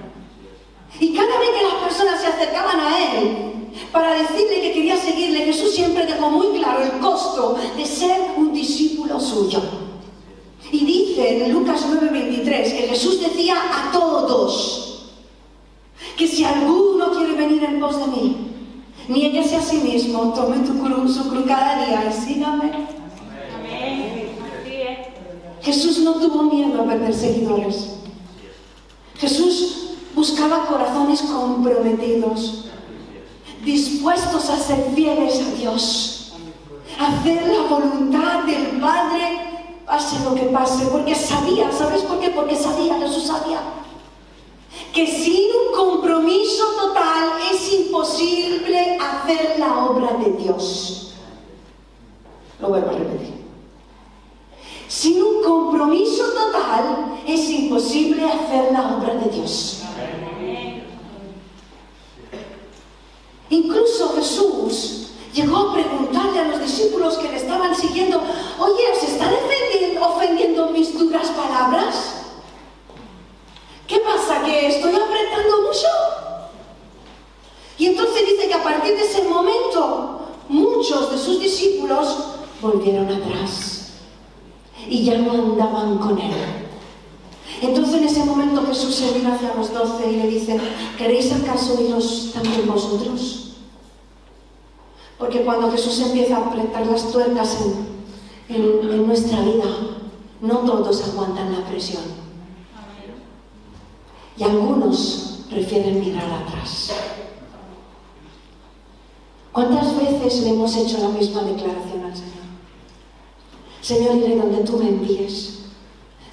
Y 1.00 1.12
cada 1.12 1.38
vez 1.38 1.50
que 1.50 1.62
las 1.62 1.84
personas 1.84 2.20
se 2.20 2.26
acercaban 2.28 2.80
a 2.80 3.18
Él, 3.18 3.46
para 3.92 4.14
decirle 4.14 4.60
que 4.60 4.72
quería 4.72 4.96
seguirle, 4.96 5.44
Jesús 5.44 5.74
siempre 5.74 6.06
dejó 6.06 6.30
muy 6.30 6.58
claro 6.58 6.82
el 6.82 6.98
costo 6.98 7.58
de 7.76 7.84
ser 7.84 8.18
un 8.36 8.52
discípulo 8.52 9.20
suyo. 9.20 9.60
Y 10.72 10.84
dice 10.84 11.44
en 11.44 11.52
Lucas 11.52 11.86
9:23 11.88 12.76
que 12.76 12.88
Jesús 12.88 13.20
decía 13.20 13.54
a 13.54 13.92
todos 13.92 15.12
que 16.16 16.26
si 16.26 16.44
alguno 16.44 17.12
quiere 17.12 17.34
venir 17.34 17.62
en 17.64 17.78
pos 17.78 17.98
de 17.98 18.06
mí, 18.06 18.36
niéguese 19.08 19.56
a 19.56 19.62
sí 19.62 19.76
mismo, 19.76 20.32
tome 20.34 20.66
tu 20.66 20.78
cruz, 20.78 21.14
su 21.14 21.28
cruz 21.28 21.44
cada 21.46 21.84
día 21.84 22.10
y 22.10 22.12
sígame. 22.12 22.72
Jesús 25.62 25.98
no 25.98 26.14
tuvo 26.14 26.44
miedo 26.44 26.80
a 26.80 26.84
perder 26.84 27.12
seguidores. 27.12 27.96
Jesús 29.18 29.75
buscaba 30.26 30.66
corazones 30.66 31.22
comprometidos 31.22 32.64
dispuestos 33.64 34.50
a 34.50 34.58
ser 34.58 34.90
fieles 34.92 35.40
a 35.40 35.54
Dios, 35.54 36.32
a 36.98 37.06
hacer 37.06 37.46
la 37.46 37.62
voluntad 37.68 38.42
del 38.44 38.80
Padre, 38.80 39.78
pase 39.86 40.16
lo 40.24 40.34
que 40.34 40.46
pase, 40.46 40.86
porque 40.86 41.14
sabía, 41.14 41.70
¿sabes 41.70 42.02
por 42.02 42.18
qué? 42.18 42.30
Porque 42.30 42.56
sabía, 42.56 42.98
Jesús 42.98 43.24
sabía, 43.24 43.60
que 44.92 45.06
sin 45.06 45.44
un 45.44 45.74
compromiso 45.76 46.64
total 46.80 47.30
es 47.52 47.72
imposible 47.72 48.98
hacer 48.98 49.60
la 49.60 49.86
obra 49.86 50.12
de 50.14 50.32
Dios. 50.42 51.12
Lo 52.60 52.68
vuelvo 52.68 52.88
a 52.88 52.92
repetir. 52.92 53.46
Sin 54.88 55.22
un 55.22 55.42
compromiso 55.42 56.24
total 56.30 57.20
es 57.26 57.48
imposible 57.48 58.24
hacer 58.24 58.72
la 58.72 58.96
obra 58.96 59.14
de 59.14 59.30
Dios. 59.30 59.85
Incluso 63.48 64.14
Jesús 64.16 65.08
llegó 65.32 65.56
a 65.56 65.74
preguntarle 65.74 66.40
a 66.40 66.48
los 66.48 66.60
discípulos 66.60 67.16
que 67.18 67.28
le 67.28 67.36
estaban 67.36 67.74
siguiendo, 67.74 68.20
oye, 68.58 68.82
¿os 68.92 69.02
están 69.02 69.32
ofendiendo, 70.00 70.70
mis 70.70 70.98
duras 70.98 71.28
palabras? 71.28 72.16
¿Qué 73.86 74.00
pasa? 74.00 74.42
¿Que 74.44 74.66
estoy 74.66 74.90
apretando 74.90 75.62
mucho? 75.62 75.86
Y 77.78 77.86
entonces 77.86 78.26
dice 78.26 78.48
que 78.48 78.54
a 78.54 78.62
partir 78.62 78.96
de 78.96 79.02
ese 79.02 79.22
momento 79.22 80.20
muchos 80.48 81.10
de 81.12 81.18
sus 81.18 81.40
discípulos 81.40 82.16
volvieron 82.60 83.08
atrás 83.12 83.92
y 84.88 85.04
ya 85.04 85.18
no 85.18 85.32
andaban 85.32 85.98
con 85.98 86.18
él. 86.18 86.65
Entonces 87.62 87.94
en 87.94 88.04
ese 88.04 88.24
momento 88.24 88.66
Jesús 88.66 88.94
se 88.94 89.18
mira 89.18 89.34
hacia 89.34 89.54
los 89.54 89.72
doce 89.72 90.10
y 90.10 90.16
le 90.16 90.26
dice, 90.28 90.60
¿queréis 90.98 91.32
acaso 91.32 91.80
iros 91.80 92.30
también 92.34 92.66
vosotros? 92.66 93.54
Porque 95.18 95.42
cuando 95.42 95.70
Jesús 95.70 95.98
empieza 96.00 96.36
a 96.36 96.46
apretar 96.46 96.86
las 96.86 97.10
tuercas 97.10 97.56
en, 98.48 98.90
en 98.90 99.06
nuestra 99.06 99.40
vida, 99.40 99.66
no 100.40 100.58
todos 100.58 101.08
aguantan 101.08 101.52
la 101.52 101.66
presión. 101.66 102.02
Y 104.36 104.42
algunos 104.42 105.44
prefieren 105.48 106.00
mirar 106.00 106.30
atrás. 106.30 106.92
¿Cuántas 109.52 109.96
veces 109.96 110.42
le 110.42 110.50
hemos 110.50 110.76
hecho 110.76 110.98
la 110.98 111.08
misma 111.08 111.42
declaración 111.44 112.04
al 112.04 112.14
Señor? 112.14 112.36
Señor, 113.80 114.16
iré 114.16 114.36
donde 114.36 114.58
tú 114.58 114.76
me 114.76 114.88
envíes. 114.90 115.55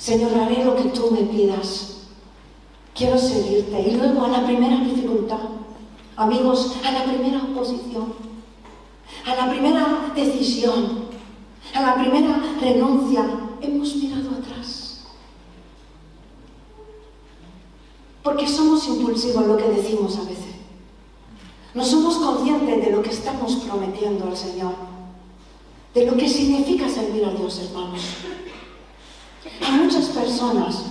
Señor, 0.03 0.37
haré 0.37 0.65
lo 0.65 0.75
que 0.75 0.89
tú 0.89 1.11
me 1.11 1.21
pidas. 1.21 1.99
Quiero 2.93 3.17
seguirte. 3.17 3.79
Y 3.87 3.95
luego 3.95 4.25
a 4.25 4.27
la 4.27 4.45
primera 4.45 4.75
dificultad, 4.83 5.39
amigos, 6.17 6.75
a 6.83 6.91
la 6.91 7.05
primera 7.05 7.41
oposición, 7.41 8.13
a 9.25 9.33
la 9.33 9.49
primera 9.49 10.11
decisión, 10.13 11.05
a 11.73 11.81
la 11.81 11.95
primera 11.95 12.37
renuncia, 12.59 13.25
hemos 13.61 13.95
mirado 13.95 14.31
atrás. 14.31 15.05
Porque 18.23 18.45
somos 18.45 18.85
impulsivos 18.89 19.47
lo 19.47 19.55
que 19.55 19.69
decimos 19.69 20.17
a 20.17 20.23
veces. 20.23 20.55
No 21.73 21.85
somos 21.85 22.17
conscientes 22.17 22.83
de 22.83 22.91
lo 22.91 23.01
que 23.01 23.11
estamos 23.11 23.55
prometiendo 23.55 24.25
al 24.25 24.35
Señor, 24.35 24.73
de 25.93 26.05
lo 26.05 26.17
que 26.17 26.27
significa 26.27 26.89
servir 26.89 27.23
a 27.23 27.31
Dios, 27.31 27.57
hermanos 27.59 28.01
a 29.65 29.71
muchas 29.71 30.05
personas. 30.05 30.83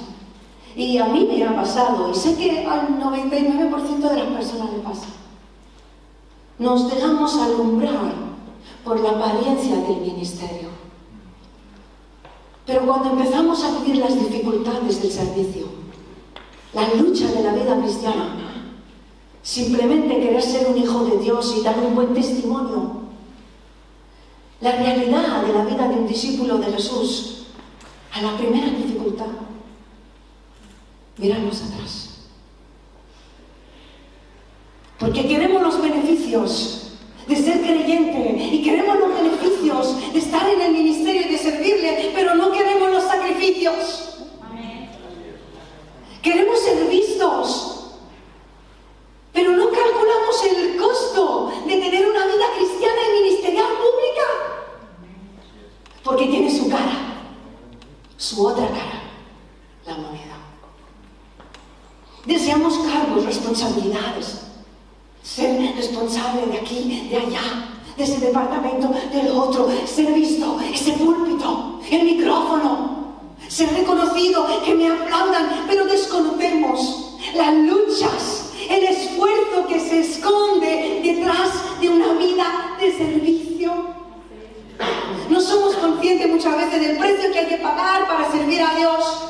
Y 0.75 0.97
a 0.99 1.07
mí 1.07 1.29
me 1.31 1.45
ha 1.45 1.55
pasado, 1.55 2.11
y 2.11 2.15
sé 2.15 2.35
que 2.37 2.67
al 2.67 2.99
99% 2.99 4.09
de 4.09 4.17
las 4.17 4.29
personas 4.29 4.73
le 4.73 4.79
pasa. 4.79 5.07
Nos 6.59 6.91
dejamos 6.91 7.37
alumbrar 7.37 8.15
por 8.85 9.01
la 9.01 9.11
apariencia 9.11 9.77
del 9.77 10.01
ministerio. 10.01 10.69
Pero 12.65 12.87
cuando 12.87 13.11
empezamos 13.11 13.63
a 13.65 13.81
vivir 13.81 13.97
las 13.97 14.15
dificultades 14.15 15.03
del 15.03 15.11
servicio, 15.11 15.67
la 16.73 16.95
lucha 16.95 17.27
de 17.27 17.43
la 17.43 17.53
vida 17.53 17.79
cristiana, 17.81 18.37
simplemente 19.43 20.21
querer 20.21 20.41
ser 20.41 20.69
un 20.69 20.79
hijo 20.79 21.05
de 21.05 21.19
Dios 21.19 21.55
y 21.59 21.63
dar 21.63 21.79
un 21.79 21.95
buen 21.95 22.15
testimonio, 22.15 23.03
la 24.61 24.73
realidad 24.77 25.43
de 25.43 25.53
la 25.53 25.65
vida 25.65 25.89
de 25.89 25.97
un 25.97 26.07
discípulo 26.07 26.59
de 26.59 26.73
Jesús 26.73 27.42
a 28.13 28.21
la 28.21 28.37
primera 28.37 28.67
dificultad, 28.69 29.27
mirarnos 31.17 31.63
atrás. 31.63 32.09
Porque 34.99 35.27
queremos 35.27 35.63
los 35.63 35.81
beneficios 35.81 36.93
de 37.27 37.37
ser 37.37 37.61
creyente 37.61 38.49
y 38.53 38.63
queremos 38.63 38.99
los 38.99 39.15
beneficios 39.15 40.13
de 40.13 40.19
estar 40.19 40.49
en 40.49 40.61
el 40.61 40.73
ministerio 40.73 41.23
y 41.23 41.33
de 41.33 41.39
servirle, 41.39 42.13
pero 42.15 42.35
no 42.35 42.53
queremos 42.53 42.91
los 42.91 43.05
sacrificios. 43.05 44.09
Queremos 46.23 46.61
ser 46.61 46.87
vistos, 46.89 47.97
pero 49.33 49.53
no 49.53 49.71
calculamos 49.71 50.45
el 50.45 50.77
costo 50.77 51.53
de 51.67 51.77
tener 51.77 52.07
una 52.07 52.27
vida 52.27 52.45
cristiana 52.57 53.01
y 53.09 53.23
ministerial 53.23 53.67
pública, 53.67 54.27
porque 56.05 56.27
tiene 56.27 56.51
su 56.51 56.69
cara 56.69 57.12
la 59.85 59.95
moneda. 59.95 60.39
Deseamos 62.25 62.79
cargos, 62.79 63.25
responsabilidades, 63.25 64.43
ser 65.25 65.75
responsable 65.75 66.47
de 66.47 66.59
aquí, 66.59 67.09
de 67.11 67.17
allá, 67.17 67.69
de 67.97 68.05
ese 68.05 68.21
departamento, 68.21 68.95
del 69.13 69.29
otro, 69.33 69.69
ser 69.87 70.13
visto, 70.13 70.57
ese 70.73 70.93
púlpito, 70.93 71.81
el 71.91 72.05
micrófono, 72.05 73.15
ser 73.49 73.73
reconocido, 73.73 74.47
que 74.65 74.75
me 74.77 74.89
aplaudan, 74.89 75.65
pero 75.67 75.85
desconocemos 75.85 77.17
las 77.35 77.55
luchas, 77.55 78.53
el 78.71 78.85
esfuerzo 78.85 79.67
que 79.69 79.81
se 79.81 80.01
esconde 80.01 81.01
detrás 81.03 81.81
de 81.81 81.89
una 81.89 82.13
vida 82.13 82.77
de 82.81 82.97
servicio. 82.97 84.02
No 85.29 85.41
somos 85.41 85.75
conscientes 85.77 86.29
muchas 86.29 86.57
veces 86.57 86.81
del 86.81 86.99
precio 86.99 87.33
que 87.33 87.39
hay 87.39 87.47
que 87.47 87.57
pagar 87.57 88.07
para 88.07 88.31
servir 88.31 88.63
a 88.63 88.75
Dios, 88.75 89.25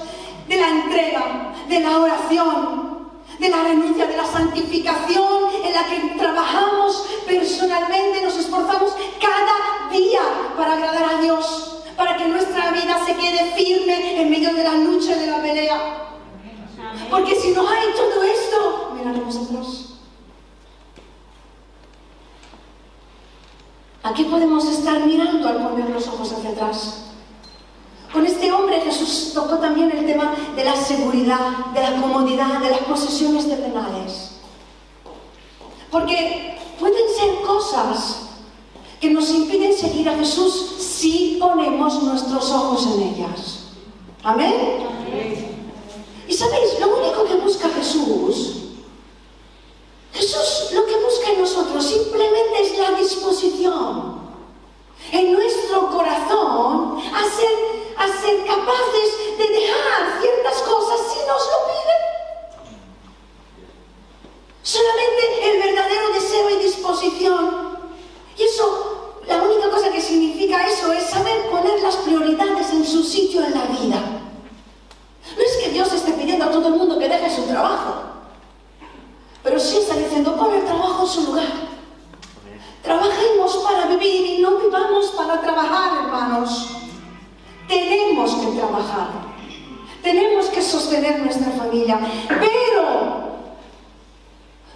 de 0.48 0.56
la 0.56 0.68
entrega, 0.68 1.52
de 1.68 1.80
la 1.80 1.98
oración, 1.98 3.08
de 3.38 3.48
la 3.48 3.62
renuncia, 3.62 4.06
de 4.06 4.16
la 4.16 4.26
santificación 4.26 5.44
en 5.64 5.72
la 5.72 5.84
que 5.86 6.18
trabajamos 6.18 7.06
personalmente, 7.26 8.22
nos 8.22 8.36
esforzamos 8.36 8.92
cada 9.20 9.90
día 9.90 10.20
para 10.56 10.74
agradar 10.74 11.16
a 11.16 11.20
Dios, 11.20 11.82
para 11.96 12.16
que 12.16 12.26
nuestra 12.26 12.70
vida 12.70 13.00
se 13.04 13.14
quede 13.14 13.52
firme 13.56 14.20
en 14.20 14.30
medio 14.30 14.54
de 14.54 14.64
la 14.64 14.74
lucha 14.74 15.16
y 15.16 15.18
de 15.20 15.26
la 15.26 15.42
pelea. 15.42 16.08
Porque 17.10 17.34
si 17.34 17.50
no 17.50 17.68
hay 17.68 17.88
todo 17.94 18.22
esto, 18.22 18.92
miraremos 18.96 19.34
nosotros. 19.34 19.91
¿A 24.02 24.12
qué 24.12 24.24
podemos 24.24 24.64
estar 24.66 25.06
mirando 25.06 25.48
al 25.48 25.68
poner 25.68 25.90
los 25.90 26.08
ojos 26.08 26.32
hacia 26.32 26.50
atrás? 26.50 27.04
Con 28.12 28.26
este 28.26 28.52
hombre 28.52 28.80
Jesús 28.80 29.30
tocó 29.32 29.58
también 29.58 29.90
el 29.90 30.04
tema 30.04 30.34
de 30.56 30.64
la 30.64 30.74
seguridad, 30.76 31.66
de 31.72 31.82
la 31.82 32.00
comodidad, 32.00 32.60
de 32.60 32.70
las 32.70 32.80
posesiones 32.80 33.48
terrenales. 33.48 34.32
Porque 35.90 36.58
pueden 36.80 37.04
ser 37.16 37.46
cosas 37.46 38.28
que 39.00 39.10
nos 39.10 39.30
impiden 39.30 39.72
seguir 39.72 40.08
a 40.08 40.16
Jesús 40.16 40.74
si 40.78 41.36
ponemos 41.40 42.02
nuestros 42.02 42.50
ojos 42.50 42.86
en 42.94 43.02
ellas. 43.02 43.68
Amén. 44.24 44.54
Y 46.28 46.32
sabéis, 46.32 46.80
lo 46.80 46.96
único 46.98 47.24
que 47.24 47.34
busca 47.36 47.68
Jesús 47.68 48.61
Jesús 50.12 50.72
lo 50.72 50.86
que 50.86 50.96
busca 50.96 51.30
en 51.30 51.40
nosotros 51.40 51.84
simplemente 51.84 52.62
es 52.62 52.78
la 52.78 52.92
disposición 52.92 54.22
en 55.10 55.32
nuestro 55.32 55.90
corazón 55.90 56.98
a 57.12 57.22
ser, 57.24 57.94
a 57.96 58.06
ser 58.06 58.46
capaces 58.46 59.38
de 59.38 59.46
dejar 59.48 60.20
ciertas 60.20 60.62
cosas 60.62 61.00
si 61.12 61.18
nos 61.26 61.42
lo 61.46 61.58
piden. 61.66 62.02
Solamente 64.62 65.50
el 65.50 65.62
verdadero 65.62 66.12
deseo 66.12 66.50
y 66.50 66.62
disposición. 66.62 67.78
Y 68.38 68.44
eso, 68.44 69.18
la 69.26 69.42
única 69.42 69.70
cosa 69.70 69.90
que 69.90 70.00
significa 70.00 70.66
eso 70.66 70.92
es 70.92 71.04
saber 71.10 71.50
poner 71.50 71.80
las 71.82 71.96
prioridades 71.96 72.70
en 72.70 72.84
su 72.84 73.02
sitio 73.02 73.44
en 73.44 73.54
la 73.54 73.64
vida. 73.64 74.22
No 75.36 75.42
es 75.42 75.56
que 75.62 75.70
Dios 75.70 75.92
esté 75.92 76.12
pidiendo 76.12 76.44
a 76.44 76.50
todo 76.50 76.68
el 76.68 76.74
mundo 76.74 76.98
que 76.98 77.08
deje 77.08 77.34
su 77.34 77.42
trabajo. 77.42 77.94
Pero 79.42 79.58
sí 79.58 79.78
está 79.78 79.96
diciendo, 79.96 80.36
pon 80.36 80.54
el 80.54 80.64
trabajo 80.64 81.02
en 81.02 81.08
su 81.08 81.22
lugar. 81.24 81.72
Trabajemos 82.82 83.56
para 83.58 83.86
vivir 83.86 84.38
y 84.38 84.42
no 84.42 84.56
vivamos 84.58 85.06
para 85.16 85.40
trabajar, 85.40 86.04
hermanos. 86.04 86.68
Tenemos 87.68 88.34
que 88.34 88.58
trabajar. 88.58 89.08
Tenemos 90.02 90.46
que 90.46 90.60
sostener 90.60 91.20
nuestra 91.20 91.50
familia. 91.52 92.00
Pero 92.28 93.32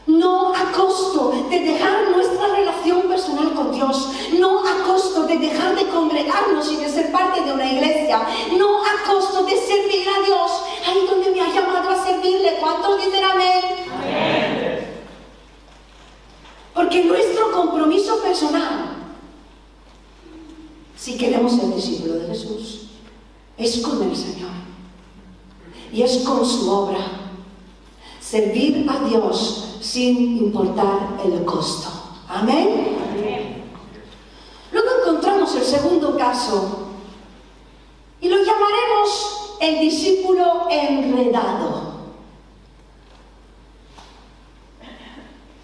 no 0.06 0.54
a 0.54 0.70
costo 0.70 1.32
de 1.50 1.58
dejar 1.58 2.10
nuestra 2.10 2.46
relación 2.48 3.02
personal 3.02 3.54
con 3.54 3.72
Dios, 3.72 4.12
no 4.38 4.60
a 4.60 4.84
costo 4.86 5.24
de 5.24 5.38
dejar 5.38 5.74
de 5.74 5.88
congregarnos 5.88 6.70
y 6.70 6.76
de 6.76 6.88
ser 6.88 7.10
parte 7.10 7.40
de 7.40 7.52
una 7.52 7.72
iglesia, 7.72 8.24
no 8.56 8.84
a 8.84 9.04
costo 9.04 9.42
de 9.42 9.56
servir 9.56 10.08
a 10.08 10.24
Dios 10.24 10.50
ahí 10.86 11.06
donde 11.10 11.30
me 11.32 11.40
ha 11.40 11.52
llamado 11.52 11.90
a 11.90 12.04
servirle. 12.04 12.56
¿Cuántos 12.60 13.04
dicen 13.04 13.24
amén? 13.24 14.66
Porque 16.76 17.04
nuestro 17.04 17.50
compromiso 17.52 18.22
personal, 18.22 18.96
si 20.94 21.16
queremos 21.16 21.52
ser 21.52 21.74
discípulo 21.74 22.14
de 22.14 22.28
Jesús, 22.28 22.88
es 23.56 23.78
con 23.78 24.02
el 24.02 24.14
Señor 24.14 24.50
y 25.90 26.02
es 26.02 26.18
con 26.18 26.44
su 26.44 26.70
obra. 26.70 26.98
Servir 28.20 28.86
a 28.90 29.08
Dios 29.08 29.78
sin 29.80 30.36
importar 30.36 31.18
el 31.24 31.44
costo. 31.46 31.88
Amén. 32.28 32.98
Luego 34.72 34.88
encontramos 35.00 35.54
el 35.54 35.64
segundo 35.64 36.16
caso 36.18 36.88
y 38.20 38.28
lo 38.28 38.36
llamaremos 38.36 39.56
el 39.60 39.80
discípulo 39.80 40.68
enredado. 40.70 41.86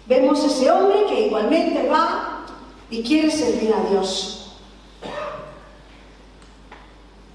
Vemos 0.05 0.43
ese 0.43 0.69
hombre 0.69 1.05
que 1.07 1.27
igualmente 1.27 1.87
va 1.87 2.45
y 2.89 3.01
quiere 3.03 3.31
servir 3.31 3.73
a 3.73 3.89
Dios. 3.89 4.57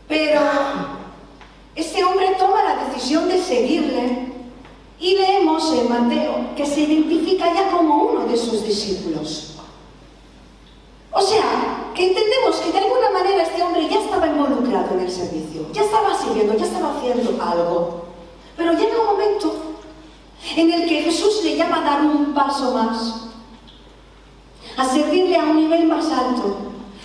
Pero 0.06 0.40
este 1.74 2.04
hombre 2.04 2.36
toma 2.38 2.62
la 2.62 2.84
decisión 2.84 3.28
de 3.28 3.42
seguirle 3.42 4.28
y 5.00 5.16
leemos 5.16 5.72
en 5.72 5.88
Mateo 5.88 6.54
que 6.56 6.66
se 6.66 6.80
identifica 6.80 7.52
ya 7.54 7.70
como 7.70 8.02
uno 8.04 8.26
de 8.26 8.36
sus 8.36 8.64
discípulos. 8.64 9.54
O 11.10 11.20
sea, 11.20 11.90
que 11.94 12.08
entendemos 12.08 12.56
que 12.56 12.72
de 12.72 12.78
alguna 12.78 13.10
manera 13.10 13.42
este 13.42 13.62
hombre 13.62 13.88
ya 13.88 14.00
estaba 14.00 14.26
en 14.94 15.01
el 15.01 15.11
servicio, 15.11 15.66
ya 15.72 15.83
estaba 15.83 16.16
sirviendo, 16.16 16.57
ya 16.57 16.64
estaba 16.64 16.96
haciendo 16.96 17.42
algo. 17.42 18.05
Pero 18.57 18.72
llega 18.72 19.01
un 19.01 19.07
momento 19.07 19.55
en 20.57 20.72
el 20.72 20.88
que 20.88 21.03
Jesús 21.03 21.42
le 21.44 21.57
llama 21.57 21.81
a 21.81 21.85
dar 21.85 22.03
un 22.03 22.35
paso 22.35 22.72
más, 22.74 23.29
a 24.77 24.85
servirle 24.85 25.37
a 25.37 25.44
un 25.44 25.57
nivel 25.57 25.87
más 25.87 26.11
alto, 26.11 26.57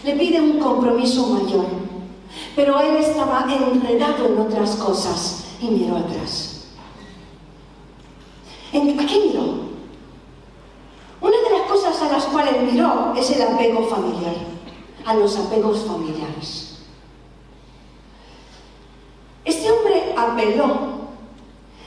le 0.04 0.14
pide 0.16 0.42
un 0.42 0.60
compromiso 0.60 1.28
mayor. 1.28 1.66
Pero 2.56 2.80
él 2.82 2.98
estaba 2.98 3.46
enredado 3.50 4.26
en 4.26 4.40
otras 4.40 4.76
cosas 4.76 5.46
y 5.62 5.68
miró 5.68 5.98
atrás. 5.98 6.66
¿A 8.70 9.06
qué 9.06 9.20
miró? 9.28 9.64
Una 11.22 11.38
de 11.38 11.58
las 11.58 11.68
cosas 11.70 12.02
a 12.02 12.12
las 12.12 12.26
cuales 12.26 12.62
miró 12.72 13.14
es 13.16 13.30
el 13.32 13.42
apego 13.42 13.88
familiar, 13.88 14.36
a 15.06 15.14
los 15.14 15.38
apegos 15.38 15.86
familiares. 15.86 16.73
Este 19.46 19.72
hombre 19.72 20.14
apeló 20.16 20.94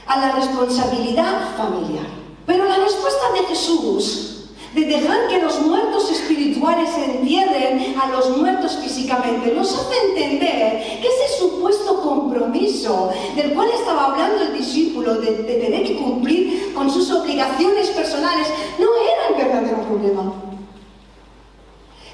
a 0.05 0.19
la 0.19 0.31
responsabilidad 0.33 1.55
familiar, 1.57 2.05
pero 2.45 2.65
la 2.65 2.77
respuesta 2.77 3.31
de 3.33 3.43
Jesús 3.45 4.27
de 4.73 4.85
dejar 4.85 5.27
que 5.27 5.41
los 5.41 5.59
muertos 5.61 6.11
espirituales 6.11 6.89
entierren 6.95 7.95
a 7.99 8.09
los 8.09 8.37
muertos 8.37 8.77
físicamente, 8.77 9.51
nos 9.51 9.73
hace 9.73 9.95
entender 10.09 10.99
que 11.01 11.07
ese 11.07 11.39
supuesto 11.39 12.01
compromiso 12.01 13.09
del 13.35 13.53
cual 13.53 13.69
estaba 13.71 14.05
hablando 14.05 14.43
el 14.43 14.53
discípulo 14.53 15.15
de, 15.15 15.31
tener 15.31 15.83
que 15.83 15.97
cumplir 15.97 16.73
con 16.75 16.91
sus 16.91 17.09
obligaciones 17.11 17.89
personales 17.89 18.47
no 18.77 18.87
era 18.95 19.27
el 19.29 19.45
verdadero 19.45 19.81
problema. 19.81 20.33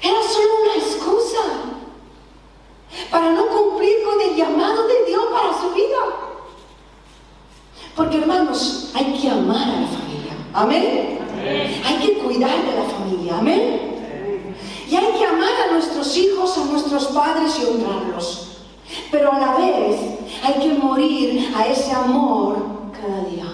Era 0.02 0.22
solo 0.22 0.48
una 0.62 0.74
excusa 0.82 1.73
para 3.10 3.30
no 3.30 3.46
cumplir 3.46 3.96
con 4.04 4.20
el 4.20 4.36
llamado 4.36 4.86
de 4.86 5.04
Dios 5.06 5.24
para 5.32 5.60
su 5.60 5.74
vida. 5.74 6.24
Porque 7.96 8.18
hermanos, 8.18 8.90
hay 8.94 9.12
que 9.14 9.30
amar 9.30 9.68
a 9.68 9.80
la 9.80 9.86
familia. 9.86 10.32
Amén. 10.52 11.18
Hay 11.84 11.96
que 11.98 12.18
cuidar 12.18 12.56
de 12.64 12.76
la 12.76 12.84
familia, 12.84 13.38
amén. 13.38 13.94
Y 14.88 14.96
hay 14.96 15.12
que 15.12 15.26
amar 15.26 15.52
a 15.68 15.72
nuestros 15.72 16.16
hijos, 16.16 16.56
a 16.58 16.64
nuestros 16.66 17.06
padres 17.06 17.58
y 17.60 17.66
honrarlos. 17.66 18.58
Pero 19.10 19.32
a 19.32 19.38
la 19.38 19.54
vez 19.56 20.00
hay 20.42 20.54
que 20.60 20.74
morir 20.74 21.52
a 21.56 21.66
ese 21.66 21.92
amor 21.92 22.56
cada 22.92 23.24
día. 23.24 23.46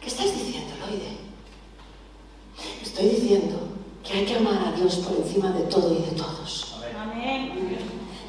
¿Qué 0.00 0.08
estás 0.08 0.26
diciendo, 0.26 0.74
Loide? 0.80 1.18
Estoy 2.82 3.08
diciendo 3.08 3.56
que 4.04 4.18
hay 4.18 4.24
que 4.24 4.36
amar 4.36 4.68
a 4.68 4.76
Dios 4.76 4.96
por 4.96 5.16
encima 5.16 5.50
de 5.50 5.62
todo 5.64 5.92
y 5.92 5.98
de 5.98 6.12
todos. 6.12 6.65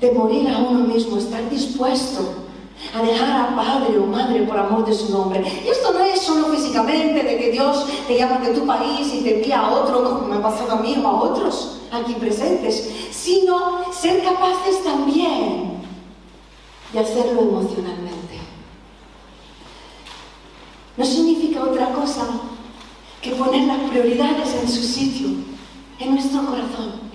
De 0.02 0.12
morir 0.12 0.48
a 0.50 0.60
uno 0.60 0.88
mismo, 0.88 1.18
estar 1.18 1.50
dispuesto 1.50 2.48
a 2.94 3.02
dejar 3.02 3.42
a 3.42 3.56
padre 3.56 3.98
o 3.98 4.06
madre 4.06 4.44
por 4.44 4.58
amor 4.58 4.86
de 4.86 4.94
su 4.94 5.12
nombre. 5.12 5.44
Y 5.66 5.68
esto 5.68 5.92
no 5.92 6.04
es 6.04 6.22
solo 6.22 6.48
físicamente, 6.48 7.24
de 7.24 7.38
que 7.38 7.52
Dios 7.52 7.86
te 8.08 8.18
llama 8.18 8.40
de 8.40 8.54
tu 8.54 8.66
país 8.66 9.12
y 9.13 9.22
te 9.22 9.38
envía 9.38 9.60
a 9.62 9.72
otro, 9.72 10.04
como 10.04 10.28
me 10.28 10.36
ha 10.36 10.42
pasado 10.42 10.74
a 10.74 10.82
mí 10.82 10.96
o 11.02 11.08
a 11.08 11.22
otros 11.24 11.80
aquí 11.92 12.13
presentes, 12.13 12.90
sino 13.12 13.92
ser 13.92 14.24
capaces 14.24 14.84
también 14.84 15.78
y 16.94 16.98
hacerlo 16.98 17.42
emocionalmente. 17.42 18.38
No 20.96 21.06
significa 21.06 21.63
otra 21.63 21.92
cosa 21.92 22.28
que 23.22 23.32
poner 23.32 23.68
las 23.68 23.90
prioridades 23.90 24.54
en 24.62 24.70
su 24.70 24.82
sitio, 24.82 25.28
en 26.00 26.13
nuestro 26.13 26.46
corazón. 26.46 27.07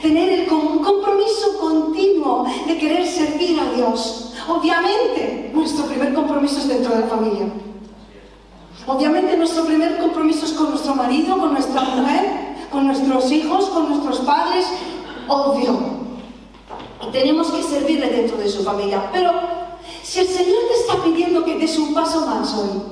Tener 0.00 0.28
el 0.30 0.46
compromiso 0.46 1.58
continuo 1.58 2.46
de 2.66 2.78
querer 2.78 3.06
servir 3.06 3.58
a 3.60 3.72
Dios. 3.72 4.32
Obviamente, 4.48 5.50
nuestro 5.54 5.86
primer 5.86 6.14
compromiso 6.14 6.58
es 6.58 6.68
dentro 6.68 6.94
de 6.94 7.00
la 7.00 7.06
familia. 7.06 7.46
Obviamente 8.86 9.36
nuestro 9.36 9.64
primer 9.64 9.98
compromiso 9.98 10.44
es 10.44 10.52
con 10.52 10.70
nuestro 10.70 10.94
marido, 10.94 11.38
con 11.38 11.52
nuestra 11.52 11.80
mujer, 11.80 12.56
con 12.70 12.86
nuestros 12.86 13.30
hijos, 13.32 13.66
con 13.70 13.88
nuestros 13.88 14.18
padres, 14.20 14.66
obvio. 15.26 15.78
Y 17.06 17.10
tenemos 17.10 17.50
que 17.50 17.62
servirle 17.62 18.08
dentro 18.08 18.36
de 18.36 18.48
su 18.48 18.62
familia. 18.62 19.08
Pero 19.10 19.32
si 20.02 20.20
el 20.20 20.28
Señor 20.28 20.58
te 20.68 20.80
está 20.80 21.02
pidiendo 21.02 21.44
que 21.44 21.56
des 21.56 21.78
un 21.78 21.94
paso 21.94 22.26
más 22.26 22.52
hoy, 22.54 22.82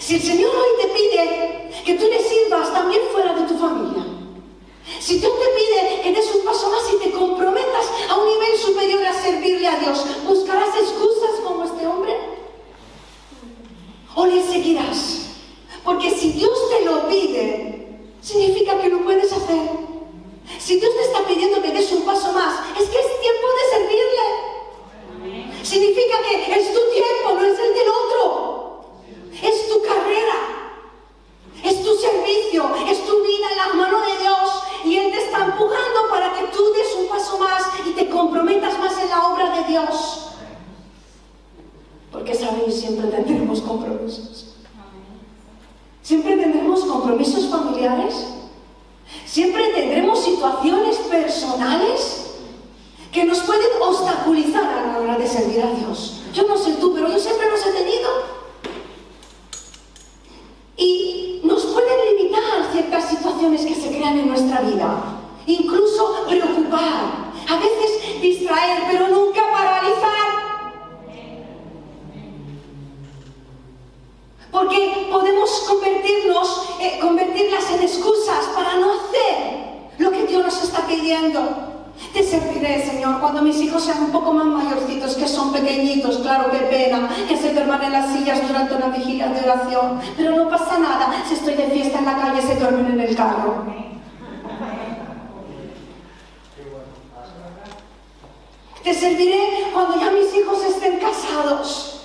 si 0.00 0.14
el 0.16 0.22
Señor 0.22 0.50
hoy 0.50 0.86
te 0.86 0.88
pide 0.88 1.70
que 1.84 1.94
tú 1.94 2.04
le 2.06 2.22
sirvas 2.22 2.72
también 2.72 3.02
fuera 3.12 3.34
de 3.34 3.42
tu 3.42 3.58
familia, 3.58 4.04
si 5.00 5.18
Dios 5.18 5.32
te 5.38 5.46
pide 5.46 6.02
que 6.02 6.12
des 6.12 6.34
un 6.34 6.44
paso 6.44 6.68
más 6.70 6.82
y 6.92 7.04
te 7.04 7.10
comprometas 7.12 7.86
a 8.08 8.16
un 8.16 8.26
nivel 8.26 8.58
superior 8.58 9.04
a 9.06 9.22
servirle 9.22 9.66
a 9.66 9.78
Dios, 9.78 10.04
¿buscarás 10.26 10.76
excusas 10.76 11.40
como 11.44 11.64
este 11.64 11.86
hombre? 11.86 12.38
o 14.18 14.26
le 14.26 14.42
seguirás. 14.42 15.26
Porque 15.84 16.10
si 16.10 16.32
Dios 16.32 16.58
te 16.70 16.84
lo 16.84 17.08
pide, 17.08 18.00
significa 18.20 18.80
que 18.80 18.88
lo 18.88 19.04
puedes 19.04 19.32
hacer. 19.32 19.62
Si 20.58 20.80
Dios 20.80 20.92
te 20.96 21.02
está 21.02 21.24
pidiendo 21.26 21.62
que 21.62 21.70
des 21.70 21.92
un 21.92 22.02
paso 22.02 22.32
más, 22.32 22.60
es 22.80 22.88
que 22.88 22.98
es 22.98 23.20
tiempo 23.20 23.46
de 23.58 23.64
servirle. 23.70 24.26
Significa 25.62 26.18
que 26.28 26.52
es 26.52 26.74
tu 26.74 26.80
tiempo, 26.90 27.34
no 27.34 27.44
es 27.44 27.58
el 27.58 27.74
del 27.74 27.88
otro. 27.88 28.80
Es 29.40 29.68
tu 29.68 29.82
carrera. 29.82 30.67
Es 31.64 31.82
tu 31.82 31.94
servicio, 31.94 32.70
es 32.88 33.04
tu 33.04 33.22
vida 33.22 33.46
en 33.50 33.58
la 33.58 33.74
mano 33.74 34.00
de 34.00 34.22
Dios 34.22 34.62
y 34.84 34.96
Él 34.96 35.12
te 35.12 35.24
está 35.24 35.44
empujando 35.44 36.08
para 36.10 36.32
que 36.34 36.44
tú 36.46 36.62
des 36.72 36.94
un 37.00 37.08
paso 37.08 37.38
más 37.38 37.62
y 37.86 37.90
te 37.90 38.08
comprometas 38.08 38.78
más 38.78 38.96
en 38.98 39.10
la 39.10 39.28
obra 39.28 39.56
de 39.56 39.64
Dios. 39.64 40.28
Porque 42.12 42.34
sabéis, 42.34 42.80
siempre 42.80 43.08
tendremos 43.08 43.60
compromisos. 43.60 44.54
Siempre 46.02 46.36
tendremos 46.36 46.84
compromisos 46.84 47.46
familiares. 47.48 48.28
Siempre 49.26 49.68
tendremos 49.68 50.24
situaciones 50.24 50.96
personales 50.96 52.28
que 53.12 53.24
nos 53.24 53.40
pueden 53.40 53.68
obstaculizar 53.80 54.64
a 54.64 54.92
la 54.92 54.98
hora 54.98 55.18
de 55.18 55.26
servir 55.26 55.62
a 55.62 55.72
Dios. 55.72 56.20
Yo 56.32 56.46
no 56.46 56.56
sé 56.56 56.74
tú, 56.74 56.94
pero 56.94 57.08
yo 57.10 57.18
siempre 57.18 57.50
los 57.50 57.64
he 57.66 57.72
tenido. 57.72 58.08
Y 60.76 61.40
nos 61.44 61.64
pueden 61.66 62.16
limitar 62.16 62.70
ciertas 62.72 63.08
situaciones 63.08 63.64
que 63.64 63.74
se 63.74 63.88
crean 63.88 64.18
en 64.18 64.28
nuestra 64.28 64.60
vida. 64.60 65.20
Incluso 65.46 66.26
preocupar, 66.28 67.32
a 67.48 67.56
veces 67.56 68.20
distraer, 68.20 68.82
pero 68.90 69.08
nunca 69.08 69.40
paralizar. 69.50 70.18
Porque 74.50 75.08
podemos 75.10 75.50
convertirnos, 75.68 76.68
eh, 76.80 76.98
convertirlas 77.00 77.70
en 77.70 77.82
excusas 77.82 78.46
para 78.54 78.76
no 78.76 78.92
hacer 78.92 79.88
lo 79.98 80.10
que 80.10 80.26
Dios 80.26 80.44
nos 80.44 80.62
está 80.62 80.86
pidiendo. 80.86 81.68
Te 82.12 82.22
serviré, 82.22 82.84
Señor, 82.84 83.20
cuando 83.20 83.42
mis 83.42 83.60
hijos 83.60 83.82
sean 83.84 84.04
un 84.04 84.12
poco 84.12 84.32
más 84.32 84.46
mayorcitos, 84.46 85.16
que 85.16 85.28
son 85.28 85.52
pequeñitos, 85.52 86.18
claro, 86.18 86.50
qué 86.50 86.58
pena, 86.58 87.08
que 87.28 87.36
se 87.36 87.52
duerman 87.52 87.82
en 87.82 87.92
las 87.92 88.12
sillas 88.12 88.46
durante 88.46 88.74
una 88.74 88.88
vigilia 88.88 89.28
de 89.28 89.40
oración. 89.40 90.00
Pero 90.16 90.36
no 90.36 90.48
pasa 90.48 90.78
nada, 90.78 91.22
si 91.28 91.34
estoy 91.34 91.54
de 91.54 91.70
fiesta 91.70 91.98
en 91.98 92.04
la 92.06 92.16
calle, 92.16 92.40
se 92.40 92.54
duermen 92.54 92.92
en 92.92 93.00
el 93.00 93.16
carro. 93.16 93.64
Te 98.82 98.94
serviré 98.94 99.70
cuando 99.74 100.00
ya 100.00 100.10
mis 100.10 100.34
hijos 100.34 100.64
estén 100.64 100.98
casados. 100.98 102.00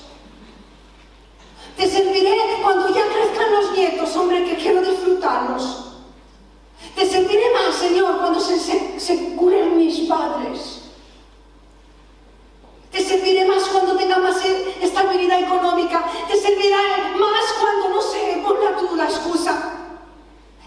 Te 1.78 1.88
serviré 1.88 2.36
cuando 2.62 2.90
ya 2.90 3.02
crezcan 3.04 3.54
los 3.54 3.72
nietos, 3.78 4.16
hombre, 4.16 4.44
que 4.44 4.56
quiero 4.56 4.82
disfrutarlos. 4.82 5.84
Te 6.96 7.10
serviré 7.10 7.46
más, 7.54 7.76
Señor, 7.76 8.20
cuando 8.20 8.40
se, 8.40 9.00
se, 9.00 9.36
curen 9.36 9.78
mis 9.78 10.02
padres. 10.02 10.82
Te 12.92 13.04
serviré 13.04 13.46
más 13.46 13.64
cuando 13.64 13.96
tenga 13.96 14.20
más 14.20 14.38
estabilidad 14.80 15.40
económica. 15.40 16.06
Te 16.28 16.38
serviré 16.38 16.76
más 17.20 17.54
cuando 17.60 17.90
no 17.90 18.02
sé, 18.02 18.42
ponla 18.46 18.78
tú 18.78 18.96
la 18.96 19.06
excusa. 19.06 19.72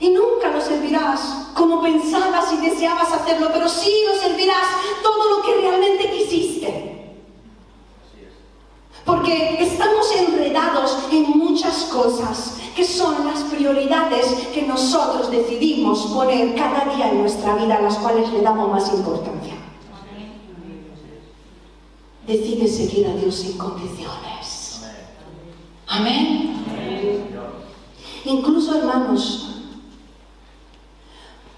Y 0.00 0.10
nunca 0.10 0.48
lo 0.48 0.60
servirás 0.60 1.20
como 1.54 1.80
pensabas 1.80 2.52
y 2.52 2.68
deseabas 2.68 3.12
hacerlo, 3.12 3.48
pero 3.52 3.68
sí 3.68 3.92
lo 4.06 4.20
servirás 4.20 4.66
todo 5.02 5.36
lo 5.36 5.42
que 5.42 5.54
realmente 5.54 6.10
quisiste. 6.10 6.96
Porque 9.04 9.62
estamos 9.62 10.10
enredados 10.16 10.98
en 11.12 11.30
muchas 11.38 11.84
que 12.76 12.84
son 12.84 13.26
las 13.26 13.42
prioridades 13.44 14.48
que 14.52 14.62
nosotros 14.62 15.30
decidimos 15.30 16.08
poner 16.12 16.54
cada 16.54 16.94
día 16.94 17.10
en 17.10 17.22
nuestra 17.22 17.56
vida, 17.56 17.76
a 17.76 17.80
las 17.80 17.96
cuales 17.96 18.30
le 18.30 18.42
damos 18.42 18.70
más 18.70 18.92
importancia. 18.92 19.54
Decide 22.26 22.68
seguir 22.68 23.06
a 23.06 23.14
Dios 23.14 23.34
sin 23.34 23.56
condiciones. 23.56 24.84
Amén. 25.86 26.54
Incluso, 28.26 28.76
hermanos, 28.76 29.62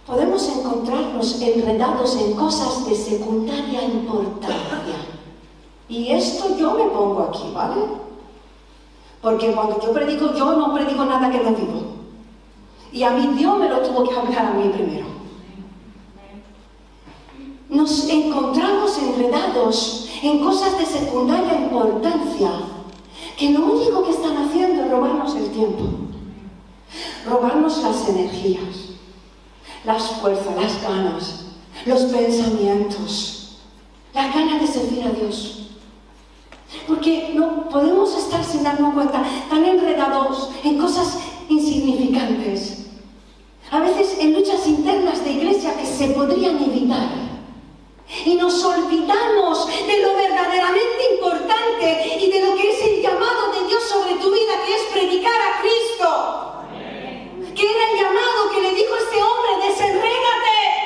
podemos 0.06 0.48
encontrarnos 0.48 1.42
enredados 1.42 2.14
en 2.16 2.34
cosas 2.34 2.86
de 2.86 2.94
secundaria 2.94 3.82
importancia 3.82 4.96
y 5.88 6.12
esto 6.12 6.56
yo 6.56 6.74
me 6.74 6.84
pongo 6.84 7.22
aquí, 7.30 7.50
¿vale? 7.52 8.07
Porque 9.20 9.52
cuando 9.52 9.80
yo 9.80 9.92
predico, 9.92 10.34
yo 10.34 10.56
no 10.56 10.74
predico 10.74 11.04
nada 11.04 11.30
que 11.30 11.38
no 11.38 11.50
digo. 11.50 11.82
Y 12.92 13.02
a 13.02 13.10
mí 13.10 13.34
Dios 13.36 13.58
me 13.58 13.68
lo 13.68 13.80
tuvo 13.80 14.08
que 14.08 14.14
hablar 14.14 14.46
a 14.46 14.50
mí 14.52 14.68
primero. 14.68 15.06
Nos 17.68 18.08
encontramos 18.08 18.98
enredados 18.98 20.08
en 20.22 20.40
cosas 20.40 20.78
de 20.78 20.86
secundaria 20.86 21.54
importancia, 21.54 22.50
que 23.36 23.50
lo 23.50 23.66
único 23.66 24.04
que 24.04 24.10
están 24.10 24.36
haciendo 24.38 24.84
es 24.84 24.90
robarnos 24.90 25.34
el 25.36 25.50
tiempo, 25.50 25.84
robarnos 27.26 27.82
las 27.82 28.08
energías, 28.08 28.96
las 29.84 30.02
fuerzas, 30.12 30.56
las 30.56 30.82
ganas, 30.82 31.44
los 31.84 32.04
pensamientos, 32.04 33.58
la 34.14 34.28
gana 34.28 34.58
de 34.58 34.66
servir 34.66 35.04
a 35.04 35.10
Dios. 35.10 35.67
Porque 36.86 37.32
no 37.34 37.68
podemos 37.68 38.16
estar 38.16 38.44
sin 38.44 38.62
darnos 38.62 38.94
cuenta 38.94 39.24
tan 39.48 39.64
enredados 39.64 40.50
en 40.64 40.78
cosas 40.78 41.18
insignificantes. 41.48 42.86
A 43.70 43.80
veces 43.80 44.16
en 44.18 44.34
luchas 44.34 44.66
internas 44.66 45.24
de 45.24 45.32
iglesia 45.32 45.74
que 45.76 45.86
se 45.86 46.08
podrían 46.08 46.62
evitar. 46.62 47.08
Y 48.24 48.34
nos 48.34 48.64
olvidamos 48.64 49.66
de 49.66 50.02
lo 50.02 50.14
verdaderamente 50.14 51.14
importante 51.14 52.18
y 52.18 52.30
de 52.30 52.46
lo 52.46 52.56
que 52.56 52.70
es 52.70 52.82
el 52.82 53.02
llamado 53.02 53.52
de 53.52 53.68
Dios 53.68 53.82
sobre 53.84 54.14
tu 54.14 54.30
vida, 54.30 54.52
que 54.64 54.74
es 54.74 54.82
predicar 54.92 55.40
a 55.40 55.60
Cristo. 55.60 56.48
Que 57.54 57.64
era 57.64 57.90
el 57.92 57.98
llamado 57.98 58.50
que 58.54 58.62
le 58.62 58.74
dijo 58.74 58.94
este 58.96 59.22
hombre, 59.22 59.68
desenrégate 59.68 60.77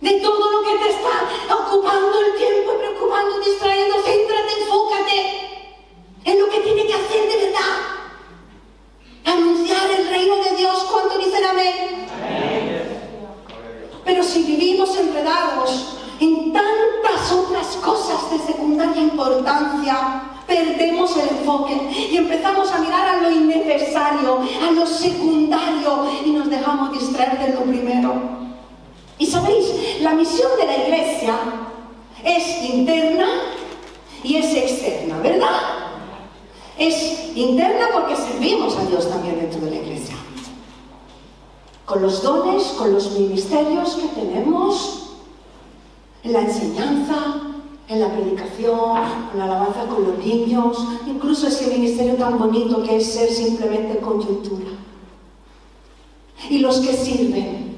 de 0.00 0.12
todo 0.20 0.50
lo 0.50 0.62
que 0.62 0.78
te 0.78 0.90
está 0.90 1.54
ocupando 1.54 2.20
el 2.20 2.36
tiempo, 2.36 2.72
preocupando, 2.78 3.38
distrayendo. 3.40 3.96
Céntrate, 4.02 4.60
enfócate 4.60 5.40
en 6.24 6.40
lo 6.40 6.48
que 6.48 6.60
tiene 6.60 6.86
que 6.86 6.94
hacer 6.94 7.28
de 7.28 7.46
verdad. 7.46 7.76
Anunciar 9.24 9.90
el 9.90 10.08
reino 10.08 10.36
de 10.36 10.56
Dios. 10.56 10.86
¿Cuánto 10.90 11.18
dicen 11.18 11.44
amén? 11.44 12.06
Pero 14.04 14.22
si 14.22 14.42
vivimos 14.42 14.96
enredados 14.96 15.98
en 16.18 16.52
tantas 16.52 17.32
otras 17.32 17.66
cosas 17.76 18.30
de 18.30 18.38
secundaria 18.38 19.02
importancia, 19.02 20.22
perdemos 20.46 21.16
el 21.16 21.28
enfoque 21.28 22.08
y 22.10 22.16
empezamos 22.16 22.72
a 22.72 22.78
mirar 22.78 23.06
a 23.06 23.20
lo 23.20 23.30
innecesario, 23.30 24.40
a 24.66 24.70
lo 24.72 24.86
secundario 24.86 26.10
y 26.24 26.30
nos 26.30 26.48
dejamos 26.48 26.92
distraer 26.92 27.38
de 27.38 27.54
lo 27.54 27.62
primero. 27.62 28.49
Y 29.20 29.26
sabéis, 29.26 29.66
la 30.00 30.14
misión 30.14 30.50
de 30.58 30.66
la 30.66 30.78
iglesia 30.78 31.38
es 32.24 32.64
interna 32.64 33.26
y 34.24 34.36
es 34.36 34.54
externa, 34.54 35.18
¿verdad? 35.18 35.60
Es 36.78 37.36
interna 37.36 37.90
porque 37.92 38.16
servimos 38.16 38.78
a 38.78 38.86
Dios 38.86 39.10
también 39.10 39.38
dentro 39.38 39.60
de 39.60 39.72
la 39.72 39.76
iglesia. 39.76 40.16
Con 41.84 42.00
los 42.00 42.22
dones, 42.22 42.62
con 42.78 42.94
los 42.94 43.12
ministerios 43.12 43.96
que 43.96 44.08
tenemos, 44.20 45.16
en 46.22 46.32
la 46.32 46.40
enseñanza, 46.40 47.42
en 47.88 48.00
la 48.00 48.10
predicación, 48.14 49.02
en 49.34 49.38
la 49.38 49.44
alabanza 49.44 49.84
con 49.84 50.02
los 50.02 50.18
niños, 50.24 50.78
incluso 51.06 51.48
ese 51.48 51.66
ministerio 51.66 52.14
tan 52.14 52.38
bonito 52.38 52.82
que 52.82 52.96
es 52.96 53.12
ser 53.12 53.28
simplemente 53.30 53.98
coyuntura. 53.98 54.70
Y 56.48 56.60
los 56.60 56.80
que 56.80 56.94
sirven, 56.94 57.69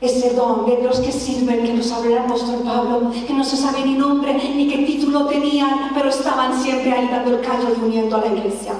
ese 0.00 0.34
don 0.34 0.66
de 0.66 0.82
los 0.82 1.00
que 1.00 1.10
sirven, 1.10 1.64
que 1.64 1.72
nos 1.72 1.90
habla 1.90 2.26
el 2.26 2.62
Pablo, 2.62 3.10
que 3.26 3.32
no 3.32 3.42
se 3.42 3.56
sabe 3.56 3.82
ni 3.84 3.94
nombre 3.94 4.34
ni 4.34 4.68
qué 4.68 4.78
título 4.78 5.26
tenían, 5.26 5.90
pero 5.94 6.10
estaban 6.10 6.60
siempre 6.62 6.92
ahí 6.92 7.08
dando 7.08 7.36
el 7.36 7.40
callo 7.40 7.68
y 7.76 7.84
uniendo 7.84 8.16
a 8.16 8.20
la 8.20 8.26
iglesia. 8.26 8.74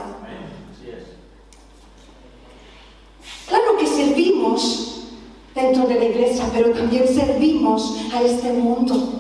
Claro 3.49 3.77
que 3.79 3.87
servimos 3.87 5.05
dentro 5.55 5.87
de 5.87 5.95
la 5.95 6.05
iglesia, 6.05 6.45
pero 6.53 6.71
también 6.73 7.09
servimos 7.09 7.97
a 8.13 8.23
este 8.23 8.53
mundo. 8.53 9.13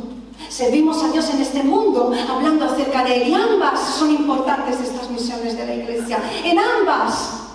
Servimos 0.51 1.03
a 1.03 1.09
Dios 1.09 1.29
en 1.31 1.41
este 1.41 1.63
mundo 1.63 2.13
hablando 2.29 2.67
acerca 2.67 3.05
de 3.05 3.23
Él 3.23 3.29
y 3.29 3.35
ambas 3.35 3.81
son 3.99 4.11
importantes 4.11 4.81
estas 4.81 5.11
misiones 5.11 5.57
de 5.57 5.67
la 5.67 5.75
iglesia. 5.75 6.19
En 6.45 6.59
ambas 6.59 7.46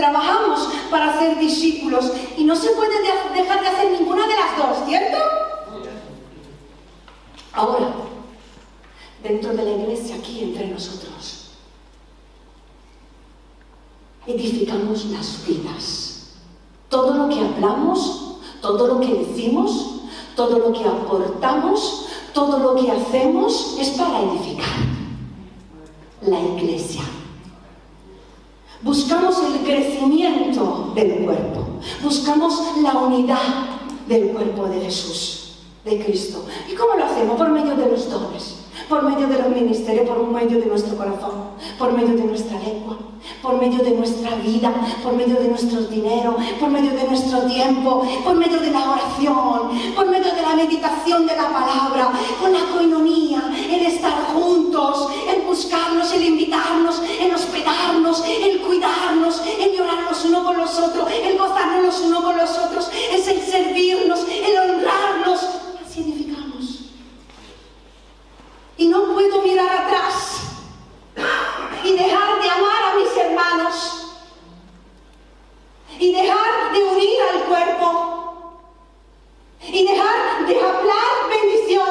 trabajamos 0.00 0.68
para 0.90 1.18
ser 1.18 1.38
discípulos 1.38 2.10
y 2.38 2.44
no 2.44 2.56
se 2.56 2.70
puede 2.70 3.02
dejar 3.34 3.60
de 3.60 3.68
hacer 3.68 4.00
ninguna 4.00 4.26
de 4.26 4.34
las 4.34 4.56
dos, 4.56 4.88
¿cierto? 4.88 5.18
Ahora, 7.52 7.92
dentro 9.22 9.52
de 9.52 9.62
la 9.62 9.70
iglesia, 9.70 10.16
aquí 10.16 10.42
entre 10.42 10.68
nosotros, 10.68 11.50
edificamos 14.26 15.04
las 15.06 15.46
vidas. 15.46 16.36
Todo 16.88 17.14
lo 17.14 17.28
que 17.28 17.40
hablamos, 17.40 18.38
todo 18.62 18.86
lo 18.86 19.00
que 19.00 19.14
decimos, 19.14 20.00
todo 20.34 20.58
lo 20.58 20.72
que 20.72 20.84
aportamos, 20.84 22.06
todo 22.32 22.58
lo 22.58 22.74
que 22.74 22.90
hacemos 22.90 23.76
es 23.78 23.90
para 23.90 24.22
edificar 24.22 24.78
la 26.22 26.40
iglesia. 26.40 27.02
Buscamos 28.82 29.36
el 29.44 29.60
crecimiento 29.64 30.92
del 30.94 31.24
cuerpo, 31.24 31.66
buscamos 32.02 32.60
la 32.82 32.92
unidad 32.94 33.38
del 34.08 34.28
cuerpo 34.28 34.66
de 34.66 34.80
Jesús, 34.80 35.56
de 35.84 36.02
Cristo. 36.02 36.44
¿Y 36.70 36.74
cómo 36.74 36.94
lo 36.94 37.04
hacemos? 37.04 37.36
Por 37.36 37.50
medio 37.50 37.76
de 37.76 37.90
los 37.90 38.10
dones 38.10 38.60
por 38.90 39.04
medio 39.04 39.28
de 39.28 39.38
los 39.38 39.48
ministerios, 39.48 40.08
por 40.08 40.26
medio 40.26 40.58
de 40.58 40.66
nuestro 40.66 40.96
corazón, 40.96 41.30
por 41.78 41.92
medio 41.92 42.16
de 42.16 42.24
nuestra 42.24 42.58
lengua, 42.58 42.98
por 43.42 43.58
medio 43.58 43.82
de 43.82 43.90
nuestra 43.92 44.36
vida, 44.36 44.72
por 45.02 45.14
medio 45.14 45.36
de 45.36 45.48
nuestro 45.48 45.80
dinero, 45.82 46.36
por 46.58 46.68
medio 46.68 46.92
de 46.92 47.04
nuestro 47.04 47.40
tiempo, 47.42 48.06
por 48.24 48.34
medio 48.34 48.60
de 48.60 48.70
la 48.70 48.90
oración, 48.90 49.94
por 49.94 50.06
medio 50.08 50.32
de 50.34 50.42
la 50.42 50.54
meditación 50.54 51.26
de 51.26 51.36
la 51.36 51.48
palabra, 51.48 52.12
con 52.40 52.52
la 52.52 52.64
coinonía, 52.72 53.42
el 53.70 53.86
estar 53.86 54.32
juntos, 54.34 55.08
el 55.28 55.42
buscarnos, 55.42 56.12
el 56.12 56.24
invitarnos, 56.24 57.00
el 57.20 57.34
hospedarnos, 57.34 58.24
el 58.26 58.60
cuidarnos, 58.60 59.42
el 59.58 59.76
llorar 59.76 60.02
los 60.08 60.24
unos 60.24 60.44
con 60.44 60.56
los 60.56 60.78
otros, 60.78 61.08
el 61.10 61.38
gozarnos 61.38 61.84
los 61.84 62.00
unos 62.00 62.24
con 62.24 62.36
los 62.36 62.50
otros, 62.50 62.90
es 63.12 63.26
el 63.28 63.40
servirnos, 63.40 64.20
el 64.28 64.70
honrarnos. 64.70 65.40
Así 65.86 66.26
y 68.80 68.88
no 68.88 69.12
puedo 69.12 69.42
mirar 69.42 69.68
atrás 69.68 70.49
y 71.84 71.92
dejar 71.92 72.42
de 72.42 72.50
amar 72.50 72.82
a 72.92 72.96
mis 72.96 73.16
hermanos 73.16 74.06
y 75.98 76.12
dejar 76.12 76.72
de 76.72 76.82
unir 76.82 77.20
al 77.32 77.44
cuerpo 77.44 78.62
y 79.66 79.86
dejar 79.86 80.46
de 80.46 80.60
hablar 80.60 81.28
bendición 81.28 81.88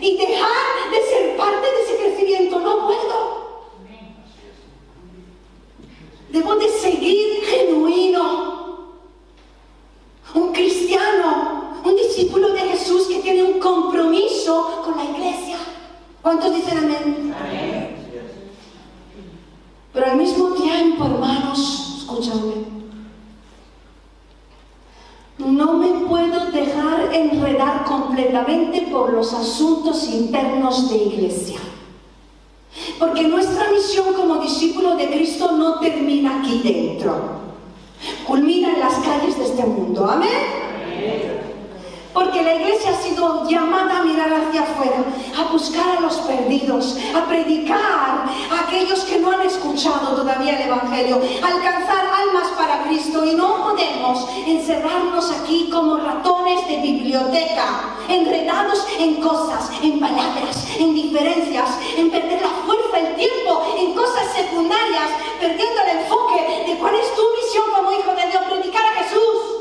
y 0.00 0.16
dejar 0.16 0.90
de 0.90 1.02
ser 1.02 1.36
parte 1.36 1.66
de 1.70 1.82
ese 1.82 1.96
crecimiento. 1.96 2.60
No 2.60 2.86
puedo. 2.86 3.46
Debo 6.30 6.56
de 6.56 6.68
seguir 6.68 7.44
genuino. 7.44 8.46
Un 10.34 10.52
cristiano 10.52 11.66
un 11.86 11.96
discípulo 11.96 12.52
de 12.52 12.60
Jesús 12.60 13.06
que 13.06 13.20
tiene 13.20 13.44
un 13.44 13.60
compromiso 13.60 14.82
con 14.84 14.96
la 14.96 15.04
iglesia. 15.04 15.56
¿Cuántos 16.20 16.54
dicen 16.54 16.78
amén? 16.78 18.05
Pero 19.96 20.10
al 20.10 20.18
mismo 20.18 20.50
tiempo, 20.50 21.06
hermanos, 21.06 22.00
escúchame, 22.00 22.52
no 25.38 25.72
me 25.72 26.06
puedo 26.06 26.50
dejar 26.50 27.14
enredar 27.14 27.82
completamente 27.86 28.88
por 28.92 29.14
los 29.14 29.32
asuntos 29.32 30.06
internos 30.10 30.90
de 30.90 30.96
iglesia. 30.98 31.58
Porque 32.98 33.26
nuestra 33.26 33.70
misión 33.70 34.12
como 34.12 34.36
discípulo 34.36 34.96
de 34.96 35.08
Cristo 35.08 35.52
no 35.52 35.80
termina 35.80 36.40
aquí 36.40 36.60
dentro. 36.62 37.16
Culmina 38.26 38.74
en 38.74 38.80
las 38.80 38.96
calles 38.96 39.38
de 39.38 39.44
este 39.44 39.64
mundo. 39.64 40.04
Amén. 40.10 41.35
Porque 42.16 42.42
la 42.42 42.54
iglesia 42.54 42.92
ha 42.92 43.02
sido 43.02 43.46
llamada 43.46 43.98
a 43.98 44.02
mirar 44.02 44.32
hacia 44.32 44.62
afuera, 44.62 45.04
a 45.38 45.52
buscar 45.52 45.98
a 45.98 46.00
los 46.00 46.14
perdidos, 46.20 46.96
a 47.14 47.26
predicar 47.26 47.76
a 47.78 48.60
aquellos 48.66 49.04
que 49.04 49.18
no 49.18 49.32
han 49.32 49.42
escuchado 49.42 50.16
todavía 50.16 50.56
el 50.56 50.66
Evangelio, 50.66 51.20
a 51.42 51.46
alcanzar 51.46 52.06
almas 52.06 52.48
para 52.56 52.84
Cristo. 52.84 53.22
Y 53.22 53.34
no 53.34 53.64
podemos 53.64 54.26
encerrarnos 54.46 55.30
aquí 55.30 55.68
como 55.70 55.98
ratones 55.98 56.66
de 56.66 56.78
biblioteca, 56.78 57.96
enredados 58.08 58.86
en 58.98 59.16
cosas, 59.16 59.70
en 59.82 60.00
palabras, 60.00 60.66
en 60.78 60.94
diferencias, 60.94 61.68
en 61.98 62.10
perder 62.10 62.40
la 62.40 62.48
fuerza, 62.64 62.98
el 62.98 63.14
tiempo, 63.16 63.62
en 63.76 63.92
cosas 63.92 64.32
secundarias, 64.34 65.10
perdiendo 65.38 65.82
el 65.82 65.98
enfoque 65.98 66.64
de 66.66 66.78
cuál 66.78 66.94
es 66.94 67.14
tu 67.14 67.22
misión 67.36 67.64
como 67.76 67.92
hijo 67.92 68.12
de 68.12 68.30
Dios, 68.30 68.42
predicar 68.48 68.86
a 68.86 69.02
Jesús. 69.02 69.56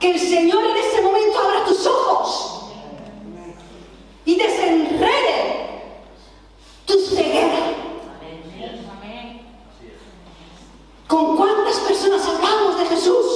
Que 0.00 0.12
el 0.12 0.20
Señor 0.20 0.64
en 0.64 0.76
ese 0.76 1.02
momento 1.02 1.38
abra 1.38 1.64
tus 1.64 1.84
ojos 1.84 2.70
y 4.24 4.36
desenrede 4.36 5.82
tu 6.86 6.98
ceguera. 7.00 7.74
¿Con 11.08 11.36
cuántas 11.36 11.78
personas 11.80 12.24
hablamos 12.28 12.78
de 12.78 12.86
Jesús? 12.86 13.26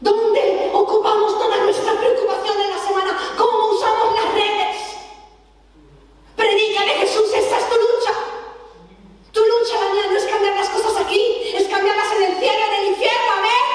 ¿Dónde 0.00 0.70
ocupamos 0.74 1.38
toda 1.38 1.56
nuestra 1.64 1.92
preocupación 1.94 2.60
en 2.60 2.70
la 2.70 2.78
semana? 2.78 3.18
¿Cómo 3.38 3.70
usamos 3.70 4.14
las 4.14 4.34
redes? 4.34 4.76
Predica 6.36 6.84
de 6.84 6.90
Jesús, 6.90 7.32
esa 7.32 7.58
es 7.58 7.68
tu 7.68 7.76
lucha. 7.76 8.12
Tu 9.32 9.40
lucha, 9.40 9.80
la 9.80 9.94
mía, 9.94 10.06
no 10.10 10.16
es 10.18 10.24
cambiar 10.24 10.56
las 10.56 10.68
cosas 10.68 11.00
aquí, 11.00 11.54
es 11.54 11.68
cambiarlas 11.68 12.12
en 12.16 12.22
el 12.24 12.38
cielo, 12.38 12.58
en 12.66 12.74
el 12.74 12.90
infierno, 12.90 13.32
amén. 13.38 13.70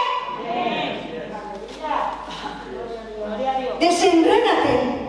Desenrédate 3.79 5.05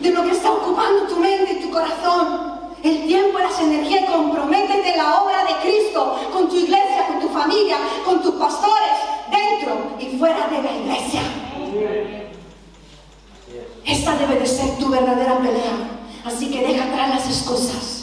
de 0.00 0.10
lo 0.10 0.24
que 0.24 0.32
está 0.32 0.50
ocupando 0.50 1.02
tu 1.08 1.16
mente 1.16 1.54
y 1.54 1.62
tu 1.62 1.70
corazón. 1.70 2.58
El 2.82 3.06
tiempo, 3.06 3.38
las 3.38 3.58
energías, 3.60 4.08
comprométete 4.10 4.90
en 4.90 4.98
la 4.98 5.22
obra 5.22 5.44
de 5.44 5.54
Cristo, 5.68 6.16
con 6.32 6.48
tu 6.48 6.56
iglesia, 6.56 7.06
con 7.08 7.20
tu 7.20 7.28
familia, 7.28 7.76
con 8.04 8.22
tus 8.22 8.34
pastores, 8.34 8.98
dentro 9.30 9.96
y 9.98 10.16
fuera 10.16 10.46
de 10.46 10.62
la 10.62 10.72
iglesia. 10.72 11.22
Esta 13.84 14.16
debe 14.16 14.38
de 14.38 14.46
ser 14.46 14.78
tu 14.78 14.88
verdadera 14.88 15.38
pelea. 15.38 15.98
Así 16.24 16.50
que 16.50 16.66
deja 16.66 16.84
atrás 16.84 17.08
las 17.08 17.26
excusas. 17.26 17.98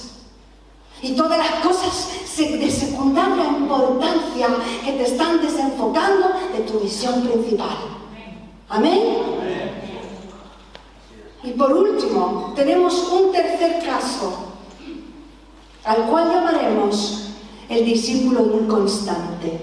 Y 1.01 1.12
todas 1.12 1.38
las 1.38 1.65
cosas 1.65 2.10
de 2.38 2.69
secundaria 2.69 3.45
importancia 3.45 4.47
que 4.84 4.91
te 4.91 5.04
están 5.04 5.41
desenfocando 5.41 6.32
de 6.54 6.60
tu 6.63 6.82
misión 6.82 7.21
principal. 7.21 7.78
Amén. 8.67 9.45
Y 11.46 11.52
por 11.52 11.72
último, 11.72 12.54
tenemos 12.56 13.12
un 13.12 13.32
tercer 13.32 13.86
caso, 13.86 14.54
al 15.84 16.08
cual 16.08 16.32
llamaremos 16.32 17.30
el 17.70 17.86
discípulo 17.86 18.60
inconstante. 18.60 19.62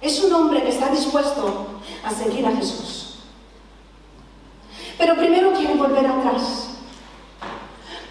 Es 0.00 0.22
un 0.22 0.32
hombre 0.34 0.62
que 0.62 0.68
está 0.68 0.88
dispuesto 0.90 1.66
a 2.04 2.10
seguir 2.12 2.46
a 2.46 2.54
Jesús. 2.54 3.18
Pero 4.96 5.16
primero 5.16 5.52
quiere 5.52 5.74
volver 5.74 6.06
atrás 6.06 6.68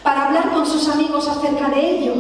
para 0.04 0.28
hablar 0.28 0.54
con 0.54 0.66
sus 0.66 0.90
amigos 0.90 1.26
acerca 1.30 1.70
de 1.70 2.00
ello 2.00 2.14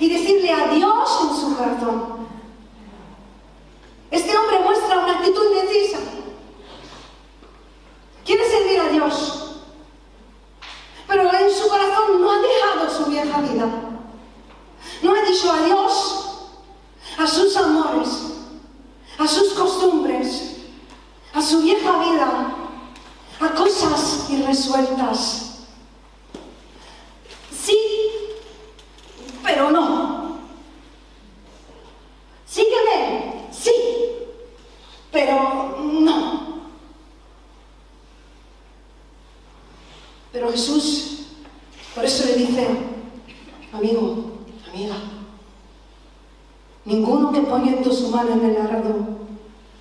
y 0.00 0.08
decirle 0.08 0.50
adiós 0.50 1.20
en 1.22 1.36
su 1.36 1.56
corazón. 1.56 2.27
Este 4.10 4.36
hombre 4.36 4.60
muestra 4.60 4.98
una 4.98 5.18
actitud 5.18 5.44
indecisa. 5.50 5.98
Quiere 8.24 8.48
servir 8.48 8.80
a 8.80 8.88
Dios, 8.88 9.60
pero 11.06 11.32
en 11.32 11.50
su 11.50 11.68
corazón 11.68 12.20
no 12.20 12.30
ha 12.30 12.38
dejado 12.38 12.90
su 12.90 13.10
vieja 13.10 13.40
vida. 13.40 13.66
No 15.02 15.14
ha 15.14 15.22
dicho 15.22 15.52
adiós 15.52 16.28
a 17.18 17.26
sus 17.26 17.56
amores, 17.56 18.08
a 19.18 19.26
sus 19.26 19.52
costumbres, 19.54 20.56
a 21.32 21.42
su 21.42 21.62
vieja 21.62 21.98
vida, 21.98 22.54
a 23.40 23.48
cosas 23.54 24.26
irresueltas. 24.30 25.66
Sí, 27.50 27.78
pero 29.42 29.70
no. 29.70 30.38
Sígueme, 32.46 33.37
sí, 33.58 33.72
pero 35.10 35.78
no. 35.82 36.38
Pero 40.32 40.50
Jesús, 40.50 41.26
por 41.94 42.04
eso 42.04 42.26
le 42.26 42.34
dice, 42.36 42.66
amigo, 43.72 44.24
amiga, 44.70 44.94
ninguno 46.84 47.32
que 47.32 47.40
poniendo 47.40 47.92
su 47.92 48.08
mano 48.08 48.32
en 48.32 48.44
el 48.44 48.56
arado 48.56 49.18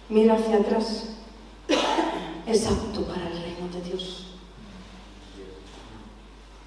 mira 0.09 0.35
hacia 0.35 0.57
atrás 0.57 1.09
es 2.47 2.65
apto 2.65 3.03
para 3.03 3.27
el 3.27 3.41
reino 3.41 3.67
de 3.73 3.81
Dios. 3.81 4.27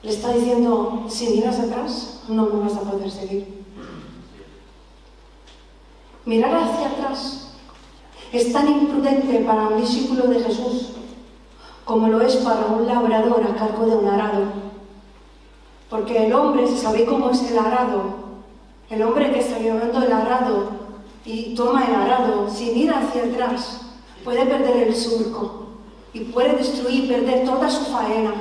Le 0.03 0.11
está 0.11 0.33
diciendo, 0.33 1.07
si 1.09 1.29
miras 1.29 1.59
atrás, 1.59 2.23
no 2.29 2.46
me 2.46 2.61
vas 2.61 2.75
a 2.75 2.81
poder 2.81 3.11
seguir. 3.11 3.60
Mirar 6.25 6.55
hacia 6.55 6.89
atrás 6.89 7.53
es 8.33 8.53
tan 8.53 8.69
imprudente 8.69 9.41
para 9.41 9.69
un 9.69 9.81
discípulo 9.81 10.25
de 10.25 10.41
Jesús 10.41 10.91
como 11.91 12.07
lo 12.07 12.21
es 12.21 12.37
para 12.37 12.67
un 12.67 12.87
labrador 12.87 13.43
a 13.43 13.57
cargo 13.57 13.85
de 13.85 13.97
un 13.97 14.07
arado. 14.07 14.45
Porque 15.89 16.27
el 16.27 16.33
hombre, 16.33 16.69
si 16.69 16.77
sabe 16.77 17.05
cómo 17.05 17.31
es 17.31 17.51
el 17.51 17.59
arado, 17.59 18.15
el 18.89 19.03
hombre 19.03 19.33
que 19.33 19.41
está 19.41 19.59
llevando 19.59 20.01
el 20.01 20.13
arado 20.13 20.69
y 21.25 21.53
toma 21.57 21.85
el 21.85 21.95
arado, 21.97 22.49
si 22.49 22.71
mira 22.71 23.01
hacia 23.01 23.25
atrás, 23.25 23.81
puede 24.23 24.47
perder 24.47 24.87
el 24.87 24.95
surco 24.95 25.67
y 26.13 26.21
puede 26.21 26.55
destruir, 26.55 27.09
perder 27.09 27.45
toda 27.45 27.69
su 27.69 27.87
faena, 27.87 28.35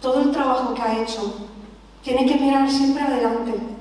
todo 0.00 0.20
el 0.20 0.30
trabajo 0.30 0.72
que 0.74 0.82
ha 0.82 1.02
hecho. 1.02 1.48
Tiene 2.04 2.24
que 2.24 2.36
mirar 2.36 2.70
siempre 2.70 3.02
adelante. 3.02 3.75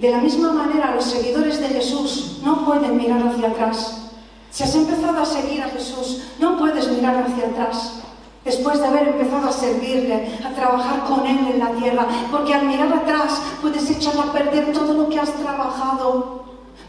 De 0.00 0.10
la 0.10 0.16
misma 0.16 0.50
manera, 0.52 0.94
los 0.94 1.04
seguidores 1.04 1.60
de 1.60 1.68
Jesús 1.68 2.38
no 2.42 2.64
pueden 2.64 2.96
mirar 2.96 3.22
hacia 3.22 3.48
atrás. 3.48 4.08
Si 4.50 4.62
has 4.62 4.74
empezado 4.74 5.20
a 5.20 5.26
seguir 5.26 5.62
a 5.62 5.68
Jesús, 5.68 6.22
no 6.38 6.56
puedes 6.56 6.88
mirar 6.88 7.22
hacia 7.22 7.48
atrás. 7.48 8.00
Después 8.42 8.78
de 8.78 8.86
haber 8.86 9.08
empezado 9.08 9.50
a 9.50 9.52
servirle, 9.52 10.38
a 10.42 10.54
trabajar 10.54 11.04
con 11.04 11.26
Él 11.26 11.48
en 11.52 11.58
la 11.58 11.72
tierra, 11.72 12.06
porque 12.30 12.54
al 12.54 12.64
mirar 12.64 12.90
atrás 12.90 13.42
puedes 13.60 13.90
echar 13.90 14.14
a 14.18 14.32
perder 14.32 14.72
todo 14.72 14.94
lo 14.94 15.06
que 15.10 15.20
has 15.20 15.34
trabajado. 15.34 16.44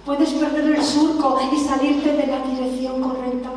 Puedes 0.05 0.29
perder 0.29 0.73
el 0.73 0.81
surco 0.81 1.37
y 1.51 1.57
salirte 1.59 2.13
de 2.13 2.27
la 2.27 2.39
dirección 2.39 3.01
correcta. 3.01 3.49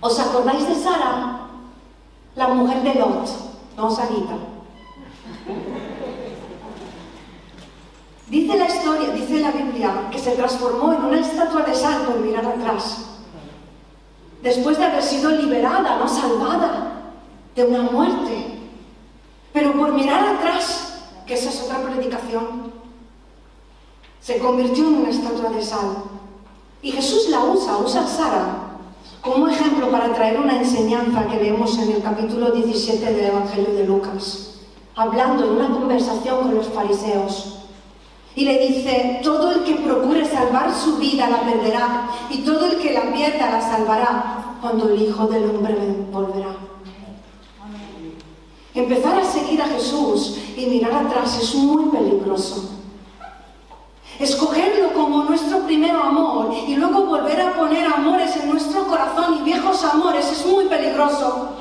¿Os 0.00 0.18
acordáis 0.18 0.66
de 0.66 0.74
Sara? 0.74 1.40
La 2.34 2.48
mujer 2.48 2.82
de 2.82 2.94
Lot, 2.94 3.28
no 3.76 3.90
Sarita. 3.90 4.38
Dice 8.30 8.56
la 8.56 8.68
historia, 8.68 9.10
dice 9.10 9.40
la 9.40 9.50
Biblia, 9.50 10.08
que 10.10 10.18
se 10.18 10.30
transformó 10.30 10.92
en 10.92 11.04
una 11.04 11.18
estatua 11.18 11.62
de 11.62 11.74
sal 11.74 12.02
por 12.02 12.20
mirar 12.20 12.46
atrás. 12.46 13.06
Después 14.40 14.78
de 14.78 14.84
haber 14.84 15.02
sido 15.02 15.32
liberada, 15.32 15.98
no 15.98 16.08
salvada, 16.08 17.12
de 17.56 17.64
una 17.64 17.82
muerte. 17.82 18.58
Pero 19.52 19.72
por 19.72 19.92
mirar 19.92 20.36
atrás, 20.36 21.02
que 21.26 21.34
esa 21.34 21.50
es 21.50 21.60
otra 21.62 21.82
predicación, 21.82 22.72
se 24.20 24.38
convirtió 24.38 24.86
en 24.86 24.94
una 24.94 25.10
estatua 25.10 25.50
de 25.50 25.62
sal. 25.62 26.04
Y 26.82 26.92
Jesús 26.92 27.28
la 27.30 27.40
usa, 27.40 27.78
usa 27.78 28.04
a 28.04 28.06
Sara 28.06 28.70
como 29.20 29.48
ejemplo 29.48 29.90
para 29.90 30.14
traer 30.14 30.40
una 30.40 30.56
enseñanza 30.56 31.26
que 31.26 31.36
vemos 31.36 31.76
en 31.78 31.92
el 31.92 32.02
capítulo 32.02 32.52
17 32.52 33.12
del 33.12 33.26
Evangelio 33.26 33.74
de 33.74 33.84
Lucas, 33.84 34.60
hablando 34.96 35.44
en 35.44 35.50
una 35.50 35.68
conversación 35.68 36.42
con 36.42 36.54
los 36.54 36.68
fariseos. 36.68 37.56
Y 38.36 38.44
le 38.44 38.58
dice, 38.66 39.20
todo 39.22 39.50
el 39.50 39.64
que 39.64 39.74
procure 39.76 40.24
salvar 40.24 40.72
su 40.74 40.96
vida 40.96 41.28
la 41.28 41.40
perderá, 41.40 42.10
y 42.30 42.38
todo 42.38 42.66
el 42.66 42.78
que 42.78 42.92
la 42.92 43.12
pierda 43.12 43.50
la 43.50 43.60
salvará 43.60 44.56
cuando 44.60 44.88
el 44.88 45.02
Hijo 45.02 45.26
del 45.26 45.50
Hombre 45.50 45.76
volverá. 46.12 46.56
Empezar 48.72 49.18
a 49.18 49.24
seguir 49.24 49.60
a 49.60 49.66
Jesús 49.66 50.36
y 50.56 50.66
mirar 50.66 50.94
atrás 50.94 51.38
es 51.42 51.54
muy 51.56 51.90
peligroso. 51.90 52.70
Escogerlo 54.18 54.92
como 54.92 55.24
nuestro 55.24 55.60
primer 55.60 55.92
amor 55.92 56.54
y 56.68 56.76
luego 56.76 57.06
volver 57.06 57.40
a 57.40 57.54
poner 57.54 57.86
amores 57.86 58.36
en 58.36 58.50
nuestro 58.50 58.86
corazón 58.86 59.38
y 59.40 59.42
viejos 59.42 59.82
amores 59.82 60.30
es 60.30 60.46
muy 60.46 60.66
peligroso. 60.66 61.56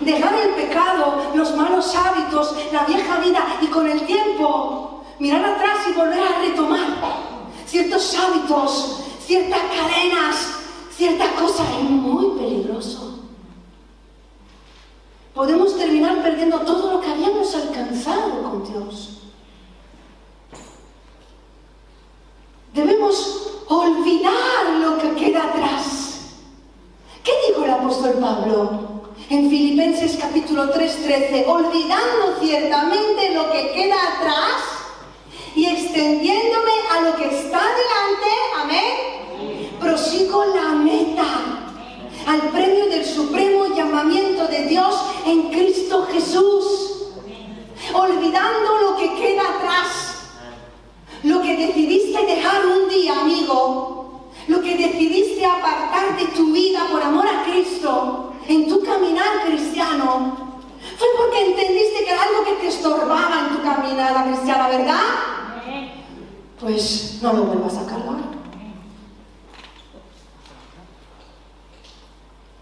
Dejar 0.00 0.34
el 0.34 0.50
pecado, 0.54 1.30
los 1.34 1.54
malos 1.54 1.94
hábitos, 1.94 2.54
la 2.72 2.84
vieja 2.84 3.20
vida 3.20 3.58
y 3.60 3.66
con 3.66 3.86
el 3.86 4.06
tiempo 4.06 5.04
mirar 5.18 5.44
atrás 5.44 5.86
y 5.88 5.92
volver 5.92 6.22
a 6.22 6.40
retomar 6.40 6.80
ciertos 7.66 8.16
hábitos, 8.16 9.04
ciertas 9.24 9.60
cadenas, 9.60 10.36
ciertas 10.96 11.28
cosas 11.32 11.66
es 11.78 11.88
muy 11.88 12.38
peligroso. 12.38 13.20
Podemos 15.34 15.76
terminar 15.78 16.22
perdiendo 16.22 16.60
todo 16.60 16.94
lo 16.94 17.00
que 17.00 17.10
habíamos 17.10 17.54
alcanzado 17.54 18.42
con 18.42 18.64
Dios. 18.64 19.18
Debemos 22.74 23.62
olvidar 23.68 24.80
lo 24.80 24.98
que 24.98 25.14
queda 25.14 25.44
atrás. 25.44 26.32
¿Qué 27.22 27.32
dijo 27.48 27.64
el 27.64 27.70
apóstol 27.70 28.14
Pablo? 28.20 28.89
En 29.30 29.48
Filipenses 29.48 30.18
capítulo 30.20 30.70
3, 30.70 31.04
13, 31.04 31.44
olvidando 31.46 32.36
ciertamente 32.40 33.32
lo 33.32 33.52
que 33.52 33.70
queda 33.70 33.94
atrás 33.94 34.60
y 35.54 35.66
extendiéndome 35.66 36.72
a 36.90 37.00
lo 37.02 37.14
que 37.14 37.26
está 37.26 37.60
delante, 37.60 38.30
amén, 38.60 39.78
prosigo 39.78 40.44
la 40.46 40.70
meta, 40.70 41.24
al 42.26 42.40
premio 42.50 42.86
del 42.86 43.04
supremo 43.04 43.72
llamamiento 43.72 44.48
de 44.48 44.66
Dios 44.66 45.00
en 45.24 45.42
Cristo 45.50 46.08
Jesús, 46.12 47.12
olvidando 47.94 48.78
lo 48.82 48.96
que 48.96 49.14
queda 49.14 49.42
atrás 49.42 50.10
lo 51.22 51.42
que 51.42 51.56
decidiste 51.56 52.26
dejar 52.26 52.66
un 52.66 52.88
día, 52.88 53.20
amigo, 53.20 54.30
lo 54.48 54.62
que 54.62 54.76
decidiste 54.76 55.44
apartar 55.44 56.16
de 56.16 56.24
tu 56.28 56.52
vida 56.52 56.86
por 56.90 57.02
amor 57.02 57.26
a 57.28 57.44
Cristo, 57.44 58.29
en 58.48 58.68
tu 58.68 58.82
caminar 58.82 59.44
cristiano, 59.46 60.50
fue 60.98 61.08
porque 61.16 61.46
entendiste 61.46 62.04
que 62.04 62.10
era 62.10 62.22
algo 62.22 62.44
que 62.44 62.52
te 62.54 62.68
estorbaba 62.68 63.46
en 63.46 63.56
tu 63.56 63.62
caminada 63.62 64.24
cristiana, 64.24 64.68
¿verdad? 64.68 65.00
Pues 66.60 67.18
no 67.22 67.32
lo 67.32 67.44
vuelvas 67.44 67.76
a 67.76 67.86
cargar. 67.86 68.20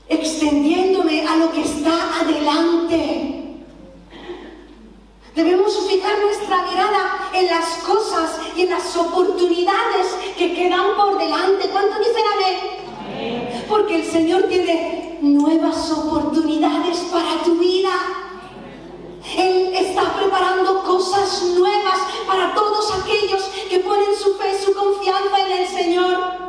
Extendiéndome 0.08 1.26
a 1.26 1.36
lo 1.36 1.52
que 1.52 1.62
está 1.62 2.20
adelante. 2.20 3.64
Debemos 5.34 5.78
fijar 5.88 6.18
nuestra 6.20 6.62
mirada 6.62 7.30
en 7.32 7.46
las 7.46 7.66
cosas 7.86 8.40
y 8.56 8.62
en 8.62 8.70
las 8.70 8.96
oportunidades 8.96 10.06
que 10.36 10.54
quedan 10.54 10.96
por 10.96 11.18
delante. 11.18 11.68
¿Cuánto 11.68 11.98
dicen 11.98 12.24
amén? 12.34 13.64
Porque 13.68 13.96
el 13.96 14.04
Señor 14.04 14.44
tiene 14.44 15.07
nuevas 15.20 15.90
oportunidades 15.90 16.98
para 17.12 17.42
tu 17.44 17.54
vida. 17.56 17.90
Él 19.36 19.74
está 19.74 20.14
preparando 20.16 20.82
cosas 20.84 21.42
nuevas 21.56 21.98
para 22.26 22.54
todos 22.54 22.92
aquellos 23.00 23.42
que 23.68 23.80
ponen 23.80 24.14
su 24.16 24.34
fe, 24.34 24.58
su 24.58 24.72
confianza 24.72 25.38
en 25.46 25.58
el 25.58 25.66
Señor. 25.68 26.48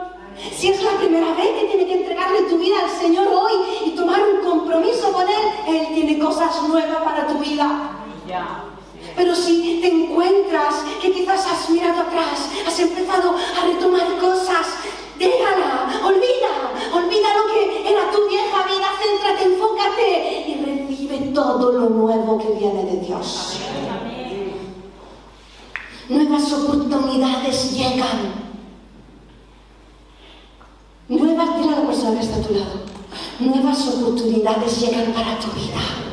Si 0.55 0.69
es 0.69 0.81
la 0.81 0.91
primera 0.91 1.33
vez 1.33 1.49
que 1.59 1.67
tiene 1.67 1.85
que 1.85 2.01
entregarle 2.01 2.43
tu 2.43 2.57
vida 2.57 2.77
al 2.83 2.89
Señor 2.89 3.27
hoy 3.27 3.53
y 3.85 3.91
tomar 3.91 4.21
un 4.21 4.49
compromiso 4.49 5.11
con 5.11 5.27
Él, 5.27 5.45
Él 5.67 5.87
tiene 5.93 6.17
cosas 6.17 6.63
nuevas 6.63 7.03
para 7.03 7.27
tu 7.27 7.39
vida. 7.39 7.91
Pero 9.15 9.35
si 9.35 9.79
te 9.81 9.87
encuentras 9.87 10.75
que 11.01 11.11
quizás 11.11 11.45
has 11.45 11.69
mirado 11.69 12.01
atrás, 12.01 12.49
has 12.65 12.79
empezado 12.79 13.31
a 13.31 13.65
retomar 13.65 14.17
cosas, 14.19 14.67
déjala, 15.19 16.01
olvida, 16.03 16.53
olvida 16.93 17.29
lo 17.37 17.43
que 17.51 17.91
era 17.91 18.09
tu 18.09 18.27
vieja 18.27 18.63
vida, 18.63 18.87
céntrate, 18.97 19.43
enfócate 19.43 20.45
y 20.47 20.53
recibe 20.65 21.17
todo 21.33 21.71
lo 21.73 21.89
nuevo 21.89 22.37
que 22.37 22.49
viene 22.57 22.85
de 22.85 22.97
Dios. 23.05 23.59
Nuevas 26.07 26.51
oportunidades 26.53 27.71
llegan. 27.73 28.49
Nuevas, 31.09 31.49
mira 31.57 31.79
la 31.79 31.87
persona 31.87 32.19
que 32.19 32.25
está 32.25 32.37
a 32.37 32.41
tu 32.41 32.53
lado. 32.53 32.79
Nuevas 33.39 33.87
oportunidades 33.87 34.79
llegan 34.79 35.11
para 35.13 35.37
tu 35.39 35.47
vida. 35.51 36.08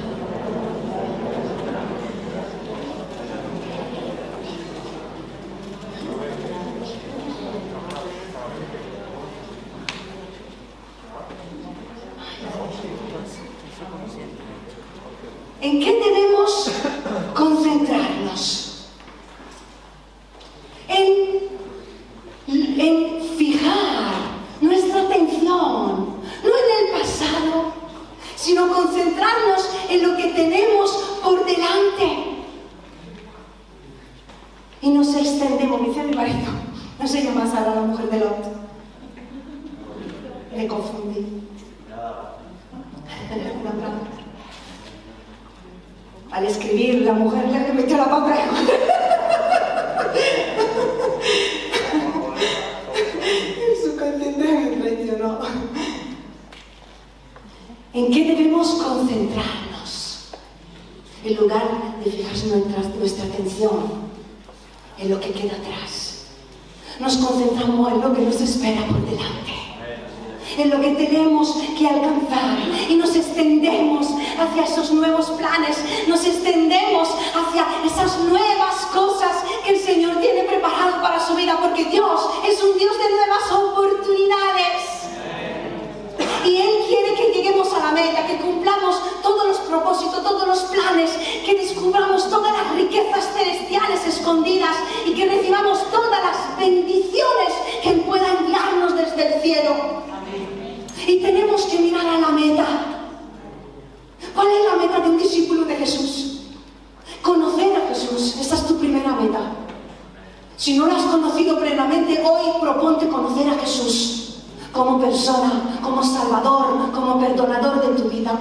Como 114.77 115.01
persona, 115.01 115.81
como 115.83 116.05
salvador, 116.05 116.93
como 116.93 117.19
perdonador 117.19 117.81
de 117.81 118.03
tu 118.03 118.11
vida. 118.11 118.33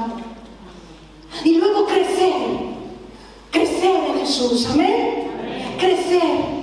Y 1.43 1.55
luego 1.55 1.85
crecer, 1.85 2.33
crecer 3.51 4.09
en 4.09 4.19
Jesús, 4.19 4.67
amén. 4.69 5.31
Crecer. 5.79 6.55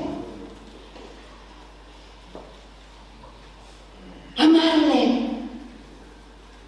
Amarle, 4.37 5.31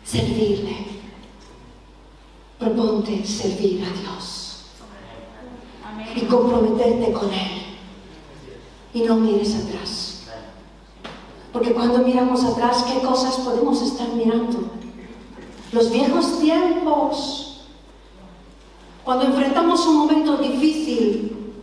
servirle. 0.02 0.76
Proponte 2.58 3.26
servir 3.26 3.84
a 3.84 4.00
Dios 4.00 4.64
y 6.16 6.20
comprometerte 6.22 7.12
con 7.12 7.30
Él. 7.32 7.76
Y 8.94 9.02
no 9.02 9.16
mires 9.16 9.56
atrás. 9.56 10.03
Porque 11.64 11.76
cuando 11.76 12.00
miramos 12.00 12.44
atrás, 12.44 12.84
¿qué 12.84 13.00
cosas 13.00 13.36
podemos 13.36 13.80
estar 13.80 14.06
mirando? 14.08 14.64
Los 15.72 15.90
viejos 15.90 16.38
tiempos. 16.38 17.64
Cuando 19.02 19.24
enfrentamos 19.24 19.86
un 19.86 19.96
momento 19.96 20.36
difícil, 20.36 21.54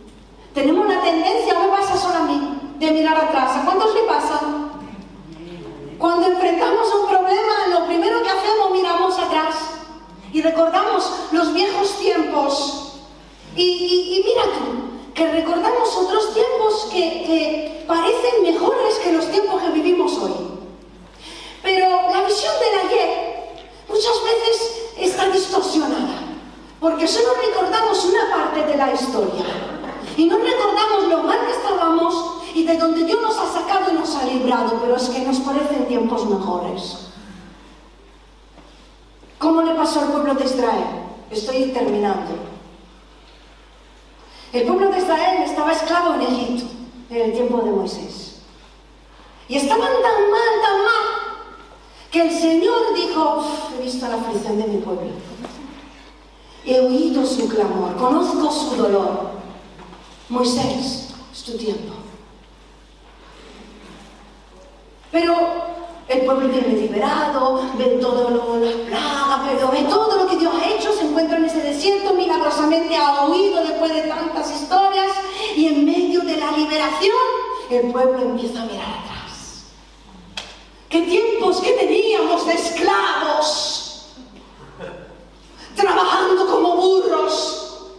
tenemos 0.52 0.86
una 0.86 1.00
tendencia, 1.02 1.56
me 1.56 1.68
pasa 1.68 1.96
solo 1.96 2.16
a 2.16 2.26
mí, 2.26 2.58
de 2.80 2.90
mirar 2.90 3.16
atrás. 3.16 3.58
¿A 3.58 3.64
cuántos 3.64 3.94
le 3.94 4.00
pasa? 4.00 4.40
Cuando 5.98 6.26
enfrentamos 6.26 6.88
un 7.00 7.08
problema, 7.08 7.52
lo 7.70 7.86
primero 7.86 8.24
que 8.24 8.28
hacemos, 8.28 8.72
miramos 8.72 9.16
atrás 9.20 9.54
y 10.32 10.42
recordamos 10.42 11.12
los 11.30 11.54
viejos 11.54 11.96
tiempos. 12.00 13.02
Y, 13.54 13.62
y 13.62 14.24
mira 14.24 14.42
tú, 14.58 14.91
que 15.14 15.30
recordamos 15.30 15.96
otros 15.96 16.34
tiempos 16.34 16.88
que, 16.90 17.84
parecen 17.86 18.42
mejores 18.42 18.94
que 19.02 19.12
los 19.12 19.30
tiempos 19.30 19.60
que 19.62 19.70
vivimos 19.70 20.16
hoy. 20.18 20.32
Pero 21.62 21.88
la 22.10 22.22
visión 22.22 22.54
del 22.58 22.86
ayer 22.86 23.60
muchas 23.88 24.22
veces 24.24 24.92
está 24.96 25.28
distorsionada, 25.28 26.20
porque 26.80 27.06
solo 27.06 27.34
recordamos 27.34 28.04
una 28.04 28.30
parte 28.30 28.66
de 28.66 28.76
la 28.76 28.92
historia 28.92 29.44
y 30.16 30.26
no 30.26 30.38
recordamos 30.38 31.08
lo 31.08 31.18
mal 31.24 31.46
que 31.46 31.52
estábamos 31.52 32.14
y 32.54 32.64
de 32.64 32.76
donde 32.76 33.04
Dios 33.04 33.20
nos 33.20 33.36
ha 33.36 33.52
sacado 33.52 33.90
y 33.90 33.94
nos 33.94 34.14
ha 34.16 34.24
librado, 34.24 34.78
pero 34.80 34.96
es 34.96 35.08
que 35.08 35.20
nos 35.20 35.40
parecen 35.40 35.88
tiempos 35.88 36.26
mejores. 36.26 37.08
¿Cómo 39.38 39.62
le 39.62 39.74
pasó 39.74 40.00
al 40.00 40.12
pueblo 40.12 40.34
de 40.34 40.44
Israel? 40.44 40.84
Estoy 41.30 41.64
terminando. 41.72 42.51
El 44.52 44.66
pueblo 44.66 44.90
de 44.90 44.98
Israel 44.98 45.42
estaba 45.44 45.72
esclavo 45.72 46.14
en 46.14 46.22
Egipto 46.22 46.64
en 47.08 47.22
el 47.22 47.32
tiempo 47.32 47.58
de 47.58 47.70
Moisés. 47.70 48.42
Y 49.48 49.56
estaban 49.56 49.80
tan 49.80 50.30
mal, 50.30 50.62
tan 50.62 50.78
mal, 50.84 51.04
que 52.10 52.22
el 52.22 52.30
Señor 52.30 52.94
dijo, 52.94 53.44
he 53.78 53.82
visto 53.82 54.06
la 54.08 54.16
aflicción 54.16 54.58
de 54.58 54.66
mi 54.66 54.78
pueblo. 54.78 55.10
He 56.64 56.80
oído 56.80 57.26
su 57.26 57.48
clamor, 57.48 57.96
conozco 57.96 58.50
su 58.52 58.76
dolor. 58.76 59.30
Moisés, 60.28 61.08
es 61.32 61.42
tu 61.44 61.56
tiempo. 61.56 61.94
Pero 65.10 65.71
el 66.08 66.24
pueblo 66.24 66.48
viene 66.48 66.68
liberado, 66.68 67.62
ve 67.78 67.98
todo 68.00 68.30
lo, 68.30 68.56
las 68.58 68.74
plagas, 68.74 69.40
pero 69.48 69.70
ve 69.70 69.82
todo 69.84 70.16
lo 70.16 70.26
que 70.26 70.36
Dios 70.36 70.52
ha 70.54 70.68
hecho, 70.68 70.92
se 70.92 71.06
encuentra 71.06 71.38
en 71.38 71.44
ese 71.44 71.62
desierto, 71.62 72.14
milagrosamente 72.14 72.96
ha 72.96 73.26
después 73.62 73.94
de 73.94 74.02
tantas 74.02 74.50
historias, 74.50 75.12
y 75.56 75.66
en 75.66 75.84
medio 75.84 76.20
de 76.22 76.36
la 76.36 76.52
liberación, 76.52 77.12
el 77.70 77.92
pueblo 77.92 78.22
empieza 78.22 78.62
a 78.62 78.66
mirar 78.66 78.88
atrás. 78.88 79.64
¿Qué 80.88 81.02
tiempos 81.02 81.60
que 81.60 81.72
teníamos 81.72 82.46
de 82.46 82.52
esclavos? 82.52 84.12
Trabajando 85.74 86.46
como 86.46 86.76
burros. 86.76 87.92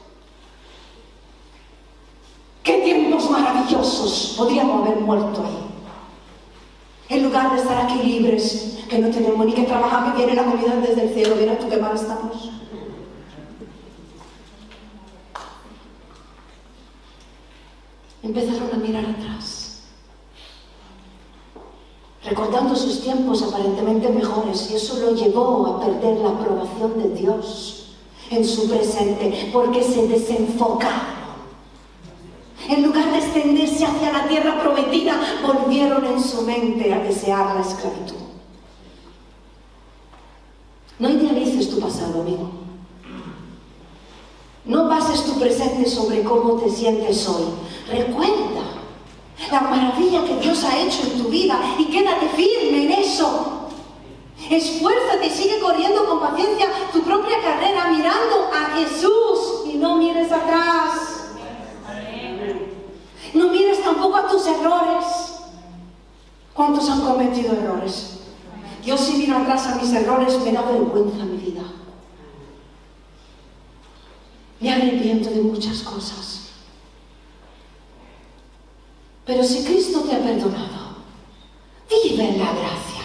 ¿Qué 2.62 2.74
tiempos 2.80 3.30
maravillosos 3.30 4.36
podríamos 4.38 4.86
haber 4.86 4.99
muerto 4.99 5.43
ahí? 5.43 5.62
En 7.14 7.22
lugar 7.22 7.53
de 7.53 7.61
estar 7.61 7.78
aquí 7.78 8.01
libres, 8.01 8.80
que 8.89 8.97
no 8.97 9.11
tenemos 9.11 9.45
ni 9.45 9.53
que 9.53 9.66
trabajar, 9.66 10.16
que 10.16 10.26
viene 10.26 10.34
la 10.34 10.45
comida 10.45 10.76
desde 10.78 11.03
el 11.03 11.14
cielo, 11.14 11.36
mira 11.39 11.59
tú 11.59 11.70
qué 11.70 11.78
mal 11.78 11.93
estamos. 11.93 12.49
Empezaron 18.24 18.68
a 18.74 18.78
mirar 18.78 19.05
atrás, 19.05 19.84
recordando 22.24 22.76
sus 22.76 23.03
tiempos 23.03 23.43
aparentemente 23.43 24.09
mejores, 24.09 24.72
y 24.72 24.76
eso 24.76 24.99
lo 24.99 25.14
llevó 25.14 25.68
a 25.68 25.86
perder 25.86 26.18
la 26.18 26.30
aprobación 26.30 26.97
de 26.97 27.09
Dios 27.09 27.95
en 28.32 28.43
su 28.43 28.68
presente, 28.68 29.51
porque 29.53 29.84
se 29.84 30.07
desenfocaron 30.07 31.12
en 32.70 32.84
lugar 32.84 33.11
de 33.11 33.18
extenderse 33.18 33.86
hacia 33.86 34.11
la 34.11 34.28
tierra 34.28 34.59
prometida, 34.61 35.20
volvieron 35.45 36.05
en 36.05 36.20
su 36.20 36.41
mente 36.43 36.93
a 36.93 36.99
desear 36.99 37.55
la 37.55 37.61
esclavitud. 37.61 38.16
No 40.99 41.09
idealices 41.09 41.70
tu 41.70 41.80
pasado, 41.80 42.22
amigo. 42.22 42.49
No 44.66 44.88
bases 44.88 45.26
tu 45.26 45.38
presente 45.39 45.89
sobre 45.89 46.24
cómo 46.24 46.53
te 46.53 46.70
sientes 46.70 47.28
hoy. 47.28 47.43
Recuerda 47.89 48.64
la 49.51 49.61
maravilla 49.61 50.24
que 50.24 50.38
Dios 50.38 50.64
ha 50.64 50.80
hecho 50.80 51.01
en 51.03 51.22
tu 51.22 51.30
vida 51.30 51.59
y 51.78 51.86
quédate 51.86 52.30
firme 52.30 52.86
en 52.86 52.91
eso. 52.93 53.70
Esfuérzate 54.49 55.28
y 55.28 55.30
sigue 55.30 55.59
corriendo 55.59 56.05
con 56.05 56.20
paciencia 56.20 56.68
tu 56.91 57.01
propia 57.01 57.41
carrera 57.41 57.88
mirando 57.91 58.49
a 58.53 58.78
Jesús 58.78 59.64
y 59.66 59.78
no 59.78 59.97
mires 59.97 60.32
atrás. 60.32 61.14
No 63.34 63.47
mires 63.49 63.82
tampoco 63.84 64.16
a 64.16 64.28
tus 64.28 64.45
errores. 64.64 65.05
¿Cuántos 66.53 66.89
han 66.89 67.01
cometido 67.01 67.53
errores? 67.53 68.20
Yo 68.86 68.97
si 68.97 69.14
miro 69.14 69.38
atrás 69.38 69.68
a 69.68 69.76
mis 69.76 69.91
errores 69.93 70.39
me 70.41 70.51
da 70.51 70.61
vergüenza 70.61 71.26
mi 71.26 71.38
vida. 71.38 71.64
Me 74.59 74.72
arrepiento 74.72 75.30
de 75.30 75.41
muchas 75.41 75.82
cosas. 75.82 76.49
Pero 79.26 79.43
si 79.43 79.64
Cristo 79.64 80.01
te 80.01 80.16
ha 80.16 80.20
perdonado, 80.20 80.97
vive 81.89 82.30
en 82.30 82.39
la 82.39 82.51
gracia. 82.51 83.03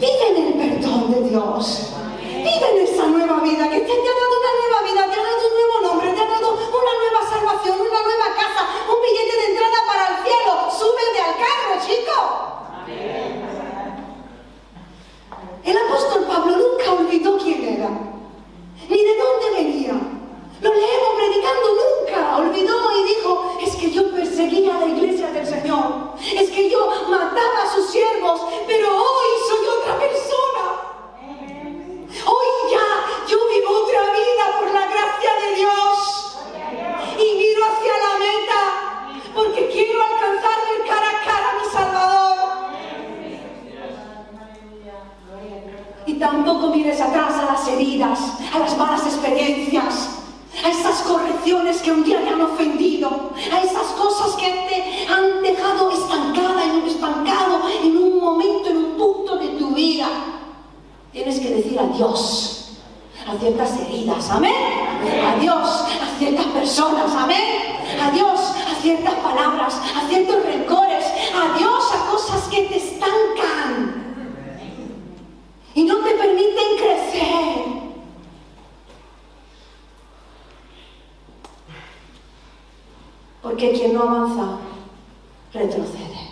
Vive 0.00 0.28
en 0.28 0.46
el 0.46 0.52
perdón 0.54 1.10
de 1.10 1.30
Dios. 1.30 1.90
Vive 2.20 2.70
en 2.72 2.86
esa 2.86 3.06
nueva 3.06 3.40
vida 3.40 3.68
que 3.68 3.80
te, 3.80 3.92
ha 3.92 4.16
dado 4.20 4.34
una 4.38 4.52
nueva 4.58 4.82
vida, 4.86 5.12
te 5.12 5.20
ha 5.20 5.24
dado 5.24 5.48
un 5.48 5.54
nuevo 5.58 5.88
nombre, 5.88 6.12
te 6.12 6.20
ha 6.20 6.28
dado 6.28 6.54
una 6.54 6.94
nueva 7.02 7.28
salvación, 7.28 7.80
una 7.80 8.02
nueva 8.02 8.34
casa, 8.36 8.62
un 8.88 9.02
billete 9.02 9.36
de 9.36 9.58
situaciones 51.48 51.82
que 51.82 51.92
un 51.92 52.04
día 52.04 52.22
te 52.22 52.28
han 52.28 52.40
ofendido, 52.40 53.30
a 53.52 53.62
esas 53.62 53.86
cosas 53.96 54.36
que 54.36 54.50
te 54.68 55.06
han 55.10 55.42
dejado 55.42 55.90
estancada 55.90 56.64
en 56.64 56.70
un 56.82 56.88
estancado, 56.88 57.60
en 57.82 57.96
un 57.96 58.20
momento, 58.20 58.68
en 58.68 58.76
un 58.76 58.96
punto 58.96 59.36
de 59.36 59.48
tu 59.50 59.70
vida. 59.70 60.08
Tienes 61.12 61.40
que 61.40 61.48
decir 61.50 61.78
adiós 61.78 62.78
a 63.26 63.38
ciertas 63.38 63.78
heridas, 63.80 64.30
amén. 64.30 64.52
Adiós 65.36 65.84
a 66.02 66.18
ciertas 66.18 66.46
personas, 66.68 67.10
amén. 67.14 67.80
Adiós 67.98 68.40
a 68.70 68.74
ciertas 68.82 69.14
palabras, 69.14 69.74
a 69.96 70.06
ciertos 70.06 70.44
rencores. 70.44 71.04
Adiós 71.32 71.84
a 71.94 72.10
cosas 72.10 72.42
que 72.48 72.62
te 72.64 72.76
estancan 72.76 74.14
y 75.74 75.84
no 75.84 75.96
te 76.04 76.10
permiten 76.10 76.76
crecer. 76.76 77.64
Porque 83.40 83.72
quien 83.72 83.94
no 83.94 84.02
avanza, 84.02 84.58
retrocede. 85.54 86.28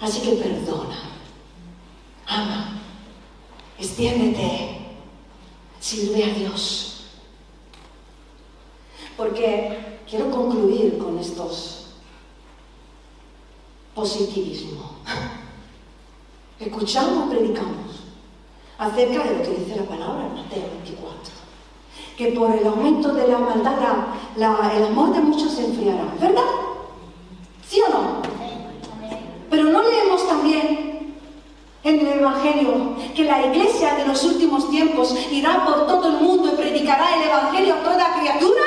Así 0.00 0.20
que 0.20 0.32
perdona, 0.32 0.98
ama, 2.26 2.80
extiéndete, 3.78 4.80
sirve 5.78 6.24
a 6.24 6.34
Dios. 6.34 6.95
Porque 9.16 9.98
quiero 10.08 10.30
concluir 10.30 10.98
con 10.98 11.18
estos 11.18 11.94
positivismo. 13.94 14.90
Escuchamos, 16.60 17.30
predicamos 17.30 18.04
acerca 18.78 19.24
de 19.24 19.38
lo 19.38 19.42
que 19.42 19.58
dice 19.58 19.76
la 19.76 19.84
palabra 19.84 20.26
en 20.26 20.34
Mateo 20.34 20.68
24 20.82 21.36
que 22.16 22.28
por 22.28 22.50
el 22.54 22.66
aumento 22.66 23.12
de 23.12 23.28
la 23.28 23.38
maldad 23.38 23.74
el 24.36 24.84
amor 24.84 25.12
de 25.12 25.20
muchos 25.20 25.52
se 25.52 25.66
enfriará. 25.66 26.04
¿Verdad? 26.18 26.42
¿Sí 27.68 27.80
o 27.80 27.92
no? 27.92 28.22
Pero 29.50 29.64
no 29.64 29.82
leemos 29.82 30.26
también 30.26 31.14
en 31.84 32.00
el 32.00 32.18
Evangelio 32.18 32.96
que 33.14 33.24
la 33.24 33.46
iglesia 33.46 33.94
de 33.94 34.06
los 34.06 34.24
últimos 34.24 34.70
tiempos 34.70 35.14
irá 35.30 35.64
por 35.64 35.86
todo 35.86 36.08
el 36.08 36.24
mundo 36.24 36.50
y 36.52 36.56
predicará 36.56 37.16
el 37.16 37.28
Evangelio 37.28 37.74
a 37.74 37.82
toda 37.82 38.18
criatura. 38.18 38.62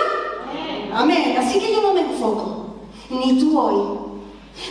Amén. 0.94 1.36
Así 1.38 1.60
que 1.60 1.72
yo 1.72 1.82
no 1.82 1.94
me 1.94 2.02
enfoco, 2.02 2.76
ni 3.10 3.40
tú 3.40 3.60
hoy. 3.60 4.00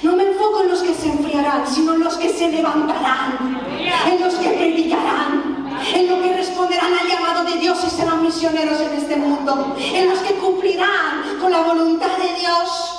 No 0.02 0.16
me 0.16 0.24
enfoco 0.24 0.62
en 0.62 0.68
los 0.68 0.82
que 0.82 0.94
se 0.94 1.08
enfriarán, 1.08 1.66
sino 1.66 1.94
en 1.94 2.04
los 2.04 2.16
que 2.16 2.28
se 2.28 2.50
levantarán, 2.50 3.60
en 4.06 4.20
los 4.22 4.34
que 4.34 4.48
predicarán, 4.50 5.78
en 5.94 6.08
los 6.08 6.18
que 6.20 6.36
responderán 6.36 6.92
al 6.92 7.08
llamado 7.08 7.44
de 7.44 7.58
Dios 7.58 7.78
y 7.86 7.90
serán 7.90 8.22
misioneros 8.22 8.80
en 8.80 8.98
este 8.98 9.16
mundo, 9.16 9.74
en 9.78 10.10
los 10.10 10.18
que 10.18 10.34
cumplirán 10.34 11.38
con 11.40 11.50
la 11.50 11.62
voluntad 11.62 12.18
de 12.18 12.40
Dios 12.40 12.98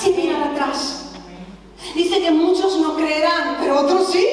sin 0.00 0.16
mirar 0.16 0.48
atrás. 0.48 1.12
Dice 1.94 2.20
que 2.20 2.30
muchos 2.30 2.78
no 2.78 2.96
creerán, 2.96 3.56
pero 3.60 3.80
otros 3.80 4.10
sí. 4.10 4.26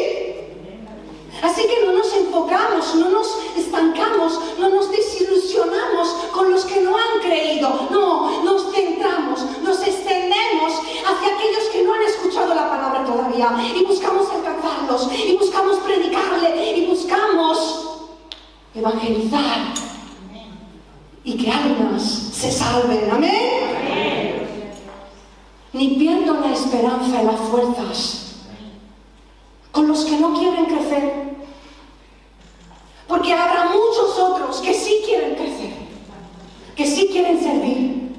Así 1.41 1.61
que 1.67 1.85
no 1.85 1.91
nos 1.91 2.11
enfocamos, 2.13 2.95
no 2.95 3.09
nos 3.09 3.37
estancamos, 3.55 4.39
no 4.57 4.69
nos 4.69 4.89
desilusionamos 4.89 6.09
con 6.31 6.51
los 6.51 6.65
que 6.65 6.81
no 6.81 6.97
han 6.97 7.21
creído. 7.21 7.87
No, 7.91 8.43
nos 8.43 8.73
centramos, 8.73 9.45
nos 9.63 9.79
extendemos 9.81 10.73
hacia 11.05 11.35
aquellos 11.35 11.63
que 11.71 11.83
no 11.83 11.93
han 11.93 12.01
escuchado 12.01 12.53
la 12.55 12.69
palabra 12.69 13.05
todavía 13.05 13.55
y 13.75 13.85
buscamos 13.85 14.27
alcanzarlos 14.31 15.09
y 15.13 15.37
buscamos 15.37 15.77
predicarle 15.77 16.77
y 16.77 16.85
buscamos 16.87 17.99
evangelizar 18.73 19.73
y 21.23 21.37
que 21.37 21.51
almas 21.51 22.29
se 22.33 22.51
salven. 22.51 23.09
Amén. 23.11 24.47
Ni 25.73 25.89
pierdo 25.89 26.39
la 26.39 26.53
esperanza 26.53 27.21
y 27.21 27.25
las 27.25 27.39
fuerzas 27.41 28.27
con 29.77 29.87
los 29.87 30.05
que 30.05 30.17
no 30.17 30.33
quieren 30.33 30.65
crecer. 30.65 31.37
Porque 33.07 33.31
habrá 33.31 33.65
muchos 33.65 34.17
otros 34.17 34.57
que 34.59 34.73
sí 34.73 35.01
quieren 35.05 35.35
crecer, 35.35 35.71
que 36.75 36.85
sí 36.87 37.09
quieren 37.11 37.39
servir, 37.39 38.15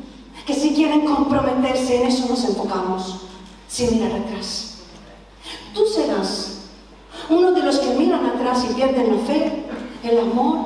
que 0.47 0.55
sí 0.55 0.73
quieren 0.73 1.05
comprometerse. 1.05 2.01
En 2.01 2.07
eso 2.07 2.27
nos 2.29 2.45
enfocamos, 2.45 3.23
sin 3.67 3.95
mirar 3.95 4.21
atrás. 4.21 4.79
Tú 5.75 5.85
serás 5.85 6.61
uno 7.29 7.51
de 7.51 7.63
los 7.63 7.79
que 7.81 7.91
miran 7.95 8.25
atrás 8.25 8.65
y 8.71 8.75
pierden 8.75 9.17
la 9.17 9.23
fe, 9.25 9.65
el 10.05 10.21
amor 10.21 10.59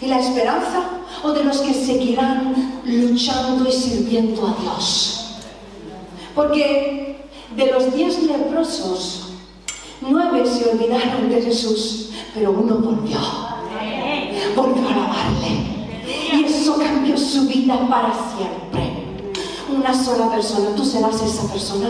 y 0.00 0.06
la 0.06 0.18
esperanza, 0.18 0.82
o 1.22 1.30
de 1.30 1.44
los 1.44 1.58
que 1.60 1.72
seguirán 1.72 2.80
luchando 2.84 3.68
y 3.68 3.72
sirviendo 3.72 4.44
a 4.44 4.60
Dios. 4.60 5.36
Porque 6.34 7.28
de 7.56 7.66
los 7.70 7.94
diez 7.94 8.20
leprosos, 8.24 9.32
Nueve 10.08 10.44
se 10.44 10.68
olvidaron 10.68 11.30
de 11.30 11.40
Jesús, 11.40 12.10
pero 12.34 12.50
uno 12.50 12.74
volvió. 12.74 13.18
Volvió 14.56 14.88
a 14.88 14.92
alabarle. 14.92 15.72
Y 16.32 16.44
eso 16.44 16.76
cambió 16.76 17.16
su 17.16 17.46
vida 17.46 17.86
para 17.88 18.12
siempre. 18.12 19.04
Una 19.72 19.94
sola 19.94 20.21
persona, 20.32 20.74
tú 20.74 20.84
serás 20.84 21.22
esa 21.22 21.50
persona. 21.52 21.88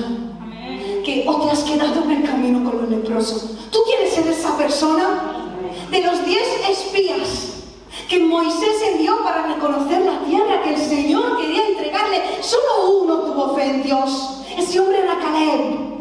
Que 1.04 1.24
o 1.26 1.40
te 1.40 1.50
has 1.50 1.62
quedado 1.64 2.04
en 2.04 2.10
el 2.10 2.22
camino 2.22 2.62
con 2.68 2.80
los 2.80 2.90
leprosos. 2.90 3.50
¿Tú 3.70 3.78
quieres 3.86 4.14
ser 4.14 4.26
esa 4.28 4.56
persona? 4.56 5.48
De 5.90 6.00
los 6.02 6.24
diez 6.24 6.46
espías 6.68 7.52
que 8.08 8.18
Moisés 8.18 8.76
envió 8.92 9.22
para 9.22 9.46
reconocer 9.46 10.02
la 10.02 10.24
tierra 10.24 10.62
que 10.62 10.74
el 10.74 10.80
Señor 10.80 11.38
quería 11.38 11.66
entregarle, 11.68 12.22
solo 12.40 13.00
uno 13.02 13.18
tuvo 13.20 13.54
fe 13.54 13.64
en 13.70 13.82
Dios. 13.82 14.42
Ese 14.56 14.80
hombre 14.80 15.00
era 15.00 15.18
Caleb 15.18 15.92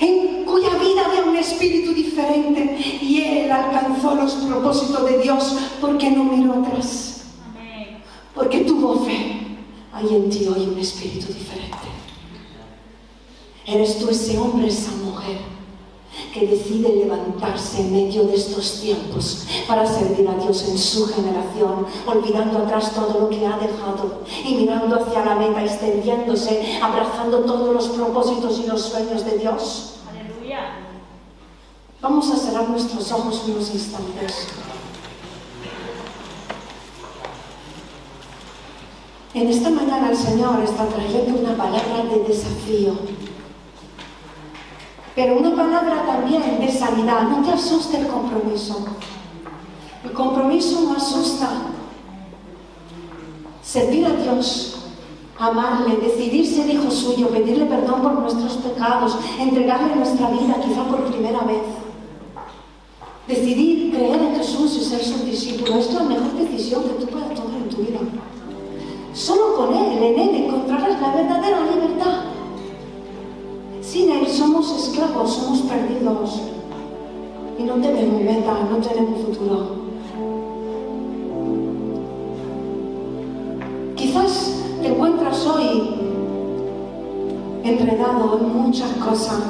en 0.00 0.44
cuya 0.44 0.70
vida 0.70 1.06
había 1.06 1.24
un 1.24 1.36
espíritu 1.36 1.92
diferente 1.92 2.76
y 3.02 3.22
él 3.22 3.50
alcanzó 3.50 4.14
los 4.14 4.34
propósitos 4.34 5.04
de 5.10 5.18
Dios 5.18 5.56
porque 5.80 6.10
no 6.10 6.24
miró 6.24 6.62
atrás, 6.62 7.22
porque 8.34 8.60
tuvo 8.60 9.04
fe. 9.04 9.29
Hay 10.00 10.16
en 10.16 10.30
ti 10.30 10.46
hoy 10.46 10.66
un 10.66 10.78
espíritu 10.78 11.26
diferente. 11.26 11.76
Eres 13.66 13.98
tú 13.98 14.08
ese 14.08 14.38
hombre, 14.38 14.68
esa 14.68 14.92
mujer 14.92 15.38
que 16.32 16.46
decide 16.46 16.96
levantarse 16.96 17.82
en 17.82 17.92
medio 17.92 18.24
de 18.24 18.34
estos 18.34 18.80
tiempos 18.80 19.46
para 19.68 19.86
servir 19.86 20.26
a 20.26 20.42
Dios 20.42 20.68
en 20.68 20.78
su 20.78 21.06
generación, 21.06 21.86
olvidando 22.06 22.58
atrás 22.60 22.94
todo 22.94 23.20
lo 23.20 23.28
que 23.28 23.46
ha 23.46 23.58
dejado 23.58 24.22
y 24.44 24.54
mirando 24.54 24.96
hacia 24.96 25.24
la 25.24 25.34
meta, 25.34 25.62
extendiéndose, 25.62 26.78
abrazando 26.82 27.40
todos 27.40 27.74
los 27.74 27.88
propósitos 27.88 28.58
y 28.60 28.66
los 28.66 28.80
sueños 28.80 29.24
de 29.24 29.38
Dios. 29.38 29.96
Aleluya. 30.08 30.78
Vamos 32.00 32.30
a 32.30 32.36
cerrar 32.36 32.70
nuestros 32.70 33.12
ojos 33.12 33.42
unos 33.46 33.70
instantes. 33.74 34.46
En 39.40 39.48
esta 39.48 39.70
mañana 39.70 40.10
el 40.10 40.16
Señor 40.16 40.62
está 40.62 40.84
trayendo 40.86 41.40
una 41.40 41.56
palabra 41.56 42.04
de 42.10 42.24
desafío 42.28 42.92
pero 45.14 45.38
una 45.38 45.54
palabra 45.56 46.04
también 46.06 46.42
de 46.60 46.70
sanidad. 46.70 47.22
No 47.22 47.42
te 47.42 47.52
asuste 47.52 47.98
el 47.98 48.06
compromiso. 48.06 48.84
El 50.04 50.12
compromiso 50.12 50.82
no 50.82 50.96
asusta. 50.96 51.48
Servir 53.62 54.06
a 54.06 54.10
Dios, 54.10 54.76
amarle, 55.38 55.96
decidir 55.96 56.46
ser 56.46 56.70
hijo 56.70 56.90
suyo, 56.90 57.28
pedirle 57.28 57.66
perdón 57.66 58.02
por 58.02 58.12
nuestros 58.20 58.54
pecados, 58.54 59.16
entregarle 59.38 59.96
nuestra 59.96 60.30
vida 60.30 60.54
quizá 60.62 60.84
por 60.84 61.04
primera 61.06 61.40
vez. 61.40 61.62
Decidir 63.28 63.94
creer 63.94 64.22
en 64.22 64.36
Jesús 64.36 64.76
y 64.76 64.84
ser 64.84 65.04
su 65.04 65.24
discípulo 65.24 65.78
es 65.78 65.92
la 65.92 66.02
mejor 66.02 66.32
decisión 66.34 66.82
que 66.82 67.04
tú 67.04 67.06
puedas 67.06 67.34
tomar 67.34 67.58
en 67.58 67.68
tu 67.68 67.76
vida. 67.78 68.00
Solo 69.12 69.56
con 69.56 69.74
Él, 69.74 70.02
en 70.02 70.18
Él 70.20 70.44
encontrarás 70.44 71.00
la 71.00 71.14
verdadera 71.14 71.60
libertad. 71.62 72.22
Sin 73.82 74.10
Él 74.10 74.26
somos 74.28 74.70
esclavos, 74.70 75.34
somos 75.34 75.60
perdidos 75.60 76.40
y 77.58 77.62
no 77.64 77.74
tenemos 77.74 78.22
meta, 78.22 78.52
no 78.70 78.76
tenemos 78.76 79.20
futuro. 79.20 79.80
Quizás 83.96 84.62
te 84.80 84.88
encuentras 84.88 85.46
hoy 85.46 85.94
enredado 87.64 88.38
en 88.40 88.62
muchas 88.62 88.90
cosas. 88.92 89.42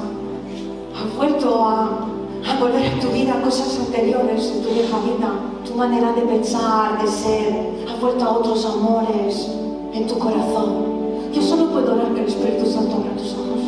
Has 0.97 1.17
vuelto 1.17 1.65
a, 1.65 2.07
a 2.47 2.59
volver 2.59 2.87
a 2.87 3.01
tu 3.01 3.09
vida 3.09 3.41
cosas 3.43 3.79
anteriores 3.79 4.53
en 4.55 4.63
tu 4.63 4.71
vieja 4.71 4.99
vida, 5.01 5.33
tu 5.67 5.75
manera 5.75 6.13
de 6.13 6.23
pensar, 6.23 7.03
de 7.03 7.09
ser. 7.09 7.71
Has 7.89 8.01
vuelto 8.01 8.25
a 8.25 8.39
otros 8.39 8.65
amores 8.65 9.49
en 9.93 10.07
tu 10.07 10.19
corazón. 10.19 11.01
Yo 11.33 11.43
solo 11.43 11.71
puedo 11.71 11.95
orar 11.95 12.15
que 12.15 12.21
el 12.21 12.27
Espíritu 12.27 12.67
Santo 12.67 12.97
abra 12.97 13.13
tus 13.17 13.33
ojos. 13.35 13.61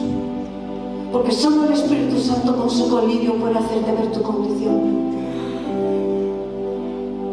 Porque 1.13 1.33
solo 1.33 1.65
el 1.67 1.73
Espíritu 1.73 2.19
Santo 2.19 2.57
con 2.57 2.71
su 2.71 2.89
colirio 2.89 3.35
puede 3.35 3.59
hacerte 3.59 3.93
ver 3.93 4.13
tu 4.13 4.23
condición. 4.23 5.13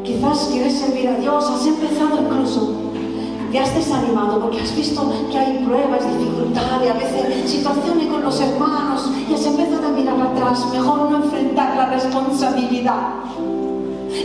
Quizás 0.03 0.49
quieres 0.51 0.73
servir 0.73 1.07
a 1.07 1.17
Dios, 1.17 1.49
has 1.49 1.65
empezado 1.65 2.19
incluso, 2.21 2.73
te 3.51 3.59
has 3.59 3.73
desanimado 3.73 4.39
porque 4.39 4.61
has 4.61 4.75
visto 4.75 5.11
que 5.31 5.37
hay 5.37 5.65
pruebas, 5.65 6.01
dificultades, 6.17 6.89
a 6.89 6.93
veces 6.93 7.49
situaciones 7.49 8.07
con 8.07 8.21
los 8.21 8.39
hermanos 8.39 9.09
y 9.29 9.33
has 9.33 9.45
empezado 9.45 9.87
a 9.87 9.91
mirar 9.91 10.21
atrás, 10.21 10.67
mejor 10.71 11.09
no 11.09 11.23
enfrentar 11.23 11.75
la 11.75 11.87
responsabilidad. 11.87 13.09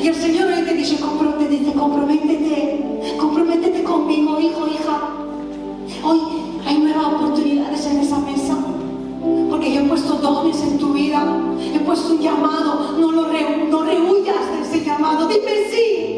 Y 0.03 0.09
el 0.09 0.15
Señor 0.15 0.49
hoy 0.49 0.65
te 0.65 0.75
dice, 0.75 0.97
te 1.39 1.49
dice, 1.49 1.73
comprométete, 1.73 3.17
comprométete 3.19 3.83
conmigo, 3.83 4.41
hijo, 4.41 4.67
hija. 4.67 5.11
Hoy 6.03 6.21
hay 6.67 6.79
nuevas 6.79 7.07
oportunidades 7.07 7.87
en 7.87 8.01
esa 8.01 8.19
mesa. 8.19 8.57
Porque 9.49 9.73
yo 9.73 9.81
he 9.81 9.85
puesto 9.85 10.15
dones 10.15 10.61
en 10.63 10.79
tu 10.79 10.93
vida, 10.93 11.25
he 11.75 11.79
puesto 11.81 12.15
un 12.15 12.21
llamado, 12.21 12.93
no 12.99 13.13
lo 13.13 13.29
re, 13.29 13.67
no 13.71 13.83
rehuyas 13.83 14.51
de 14.53 14.61
ese 14.63 14.85
llamado, 14.85 15.27
dime 15.29 15.71
sí. 15.71 16.14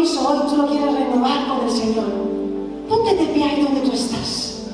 Compromiso 0.00 0.28
hoy 0.28 0.38
tú 0.48 0.56
lo 0.56 0.66
quieres 0.68 0.94
renovar 0.94 1.46
con 1.48 1.66
el 1.66 1.70
Señor, 1.70 2.04
ponte 2.88 3.14
de 3.14 3.32
pie 3.32 3.44
ahí 3.44 3.62
donde 3.62 3.80
tú 3.82 3.92
estás. 3.92 4.68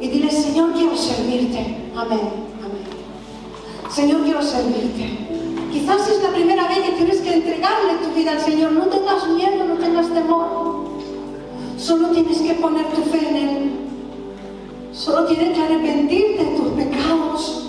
Y 0.00 0.08
dile, 0.08 0.30
Señor, 0.30 0.72
quiero 0.72 0.96
servirte. 0.96 1.58
Amén. 1.94 2.20
Amén. 2.64 3.90
Señor, 3.90 4.22
quiero 4.22 4.42
servirte. 4.42 5.28
Quizás 5.72 6.08
es 6.08 6.22
la 6.22 6.30
primera 6.30 6.66
vez 6.68 6.78
que 6.78 6.92
tienes 6.92 7.20
que 7.20 7.34
entregarle 7.34 7.94
tu 8.02 8.18
vida 8.18 8.32
al 8.32 8.40
Señor. 8.40 8.72
No 8.72 8.86
tengas 8.86 9.28
miedo, 9.28 9.64
no 9.64 9.74
tengas 9.74 10.08
temor. 10.08 10.90
Solo 11.76 12.08
tienes 12.08 12.38
que 12.38 12.54
poner 12.54 12.86
tu 12.86 13.02
fe 13.02 13.28
en 13.28 13.36
Él. 13.36 13.70
Solo 14.92 15.26
tienes 15.26 15.56
que 15.56 15.62
arrepentirte 15.62 16.44
de 16.44 16.56
tus 16.56 16.68
pecados. 16.68 17.66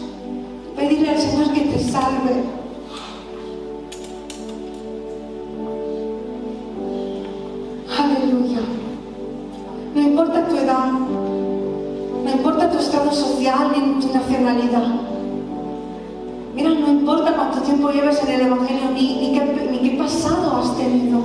Pedirle 0.75 1.09
al 1.09 1.19
Señor 1.19 1.51
que 1.53 1.61
te 1.61 1.79
salve. 1.79 2.60
Social 13.41 13.71
ni 13.73 13.99
tu 13.99 14.13
nacionalidad. 14.13 14.87
Mira, 16.53 16.69
no 16.69 16.91
importa 16.91 17.33
cuánto 17.33 17.61
tiempo 17.61 17.89
lleves 17.89 18.21
en 18.21 18.29
el 18.29 18.41
Evangelio 18.41 18.91
ni, 18.93 19.15
ni, 19.15 19.33
qué, 19.33 19.69
ni 19.71 19.79
qué 19.79 19.97
pasado 19.97 20.57
has 20.57 20.77
tenido. 20.77 21.19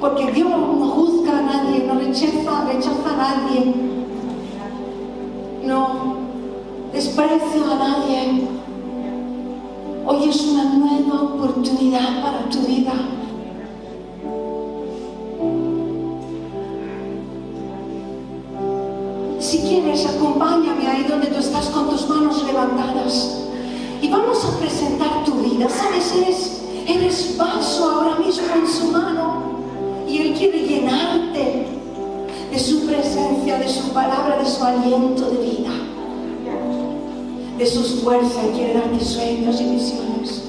Porque 0.00 0.32
Dios 0.32 0.48
no 0.48 0.88
juzga 0.88 1.38
a 1.38 1.42
nadie, 1.42 1.84
no 1.86 1.94
rechaza, 1.98 2.64
rechaza 2.66 3.10
a 3.12 3.16
nadie. 3.16 3.74
No 5.64 6.16
desprecia 6.92 7.62
a 7.72 7.76
nadie. 7.76 8.48
Hoy 10.06 10.28
es 10.28 10.40
una 10.46 10.64
nueva 10.64 11.22
oportunidad 11.22 12.22
para 12.22 12.48
tu 12.48 12.60
vida. 12.60 12.92
Con 21.66 21.88
tus 21.90 22.08
manos 22.08 22.42
levantadas. 22.44 23.38
Y 24.00 24.08
vamos 24.08 24.44
a 24.44 24.58
presentar 24.58 25.24
tu 25.24 25.34
vida. 25.34 25.68
Sabes, 25.68 26.12
eres, 26.14 26.62
eres 26.86 27.36
vaso 27.36 27.90
ahora 27.90 28.18
mismo 28.18 28.44
en 28.54 28.68
su 28.68 28.86
mano. 28.92 29.56
Y 30.08 30.18
Él 30.18 30.34
quiere 30.34 30.66
llenarte 30.66 31.66
de 32.50 32.58
su 32.58 32.86
presencia, 32.86 33.58
de 33.58 33.68
su 33.68 33.88
palabra, 33.92 34.38
de 34.38 34.48
su 34.48 34.62
aliento 34.62 35.30
de 35.30 35.38
vida. 35.38 35.70
De 37.58 37.66
sus 37.66 38.02
fuerzas. 38.02 38.44
Quiere 38.54 38.74
darte 38.74 39.04
sueños 39.04 39.60
y 39.60 39.64
visiones. 39.64 40.45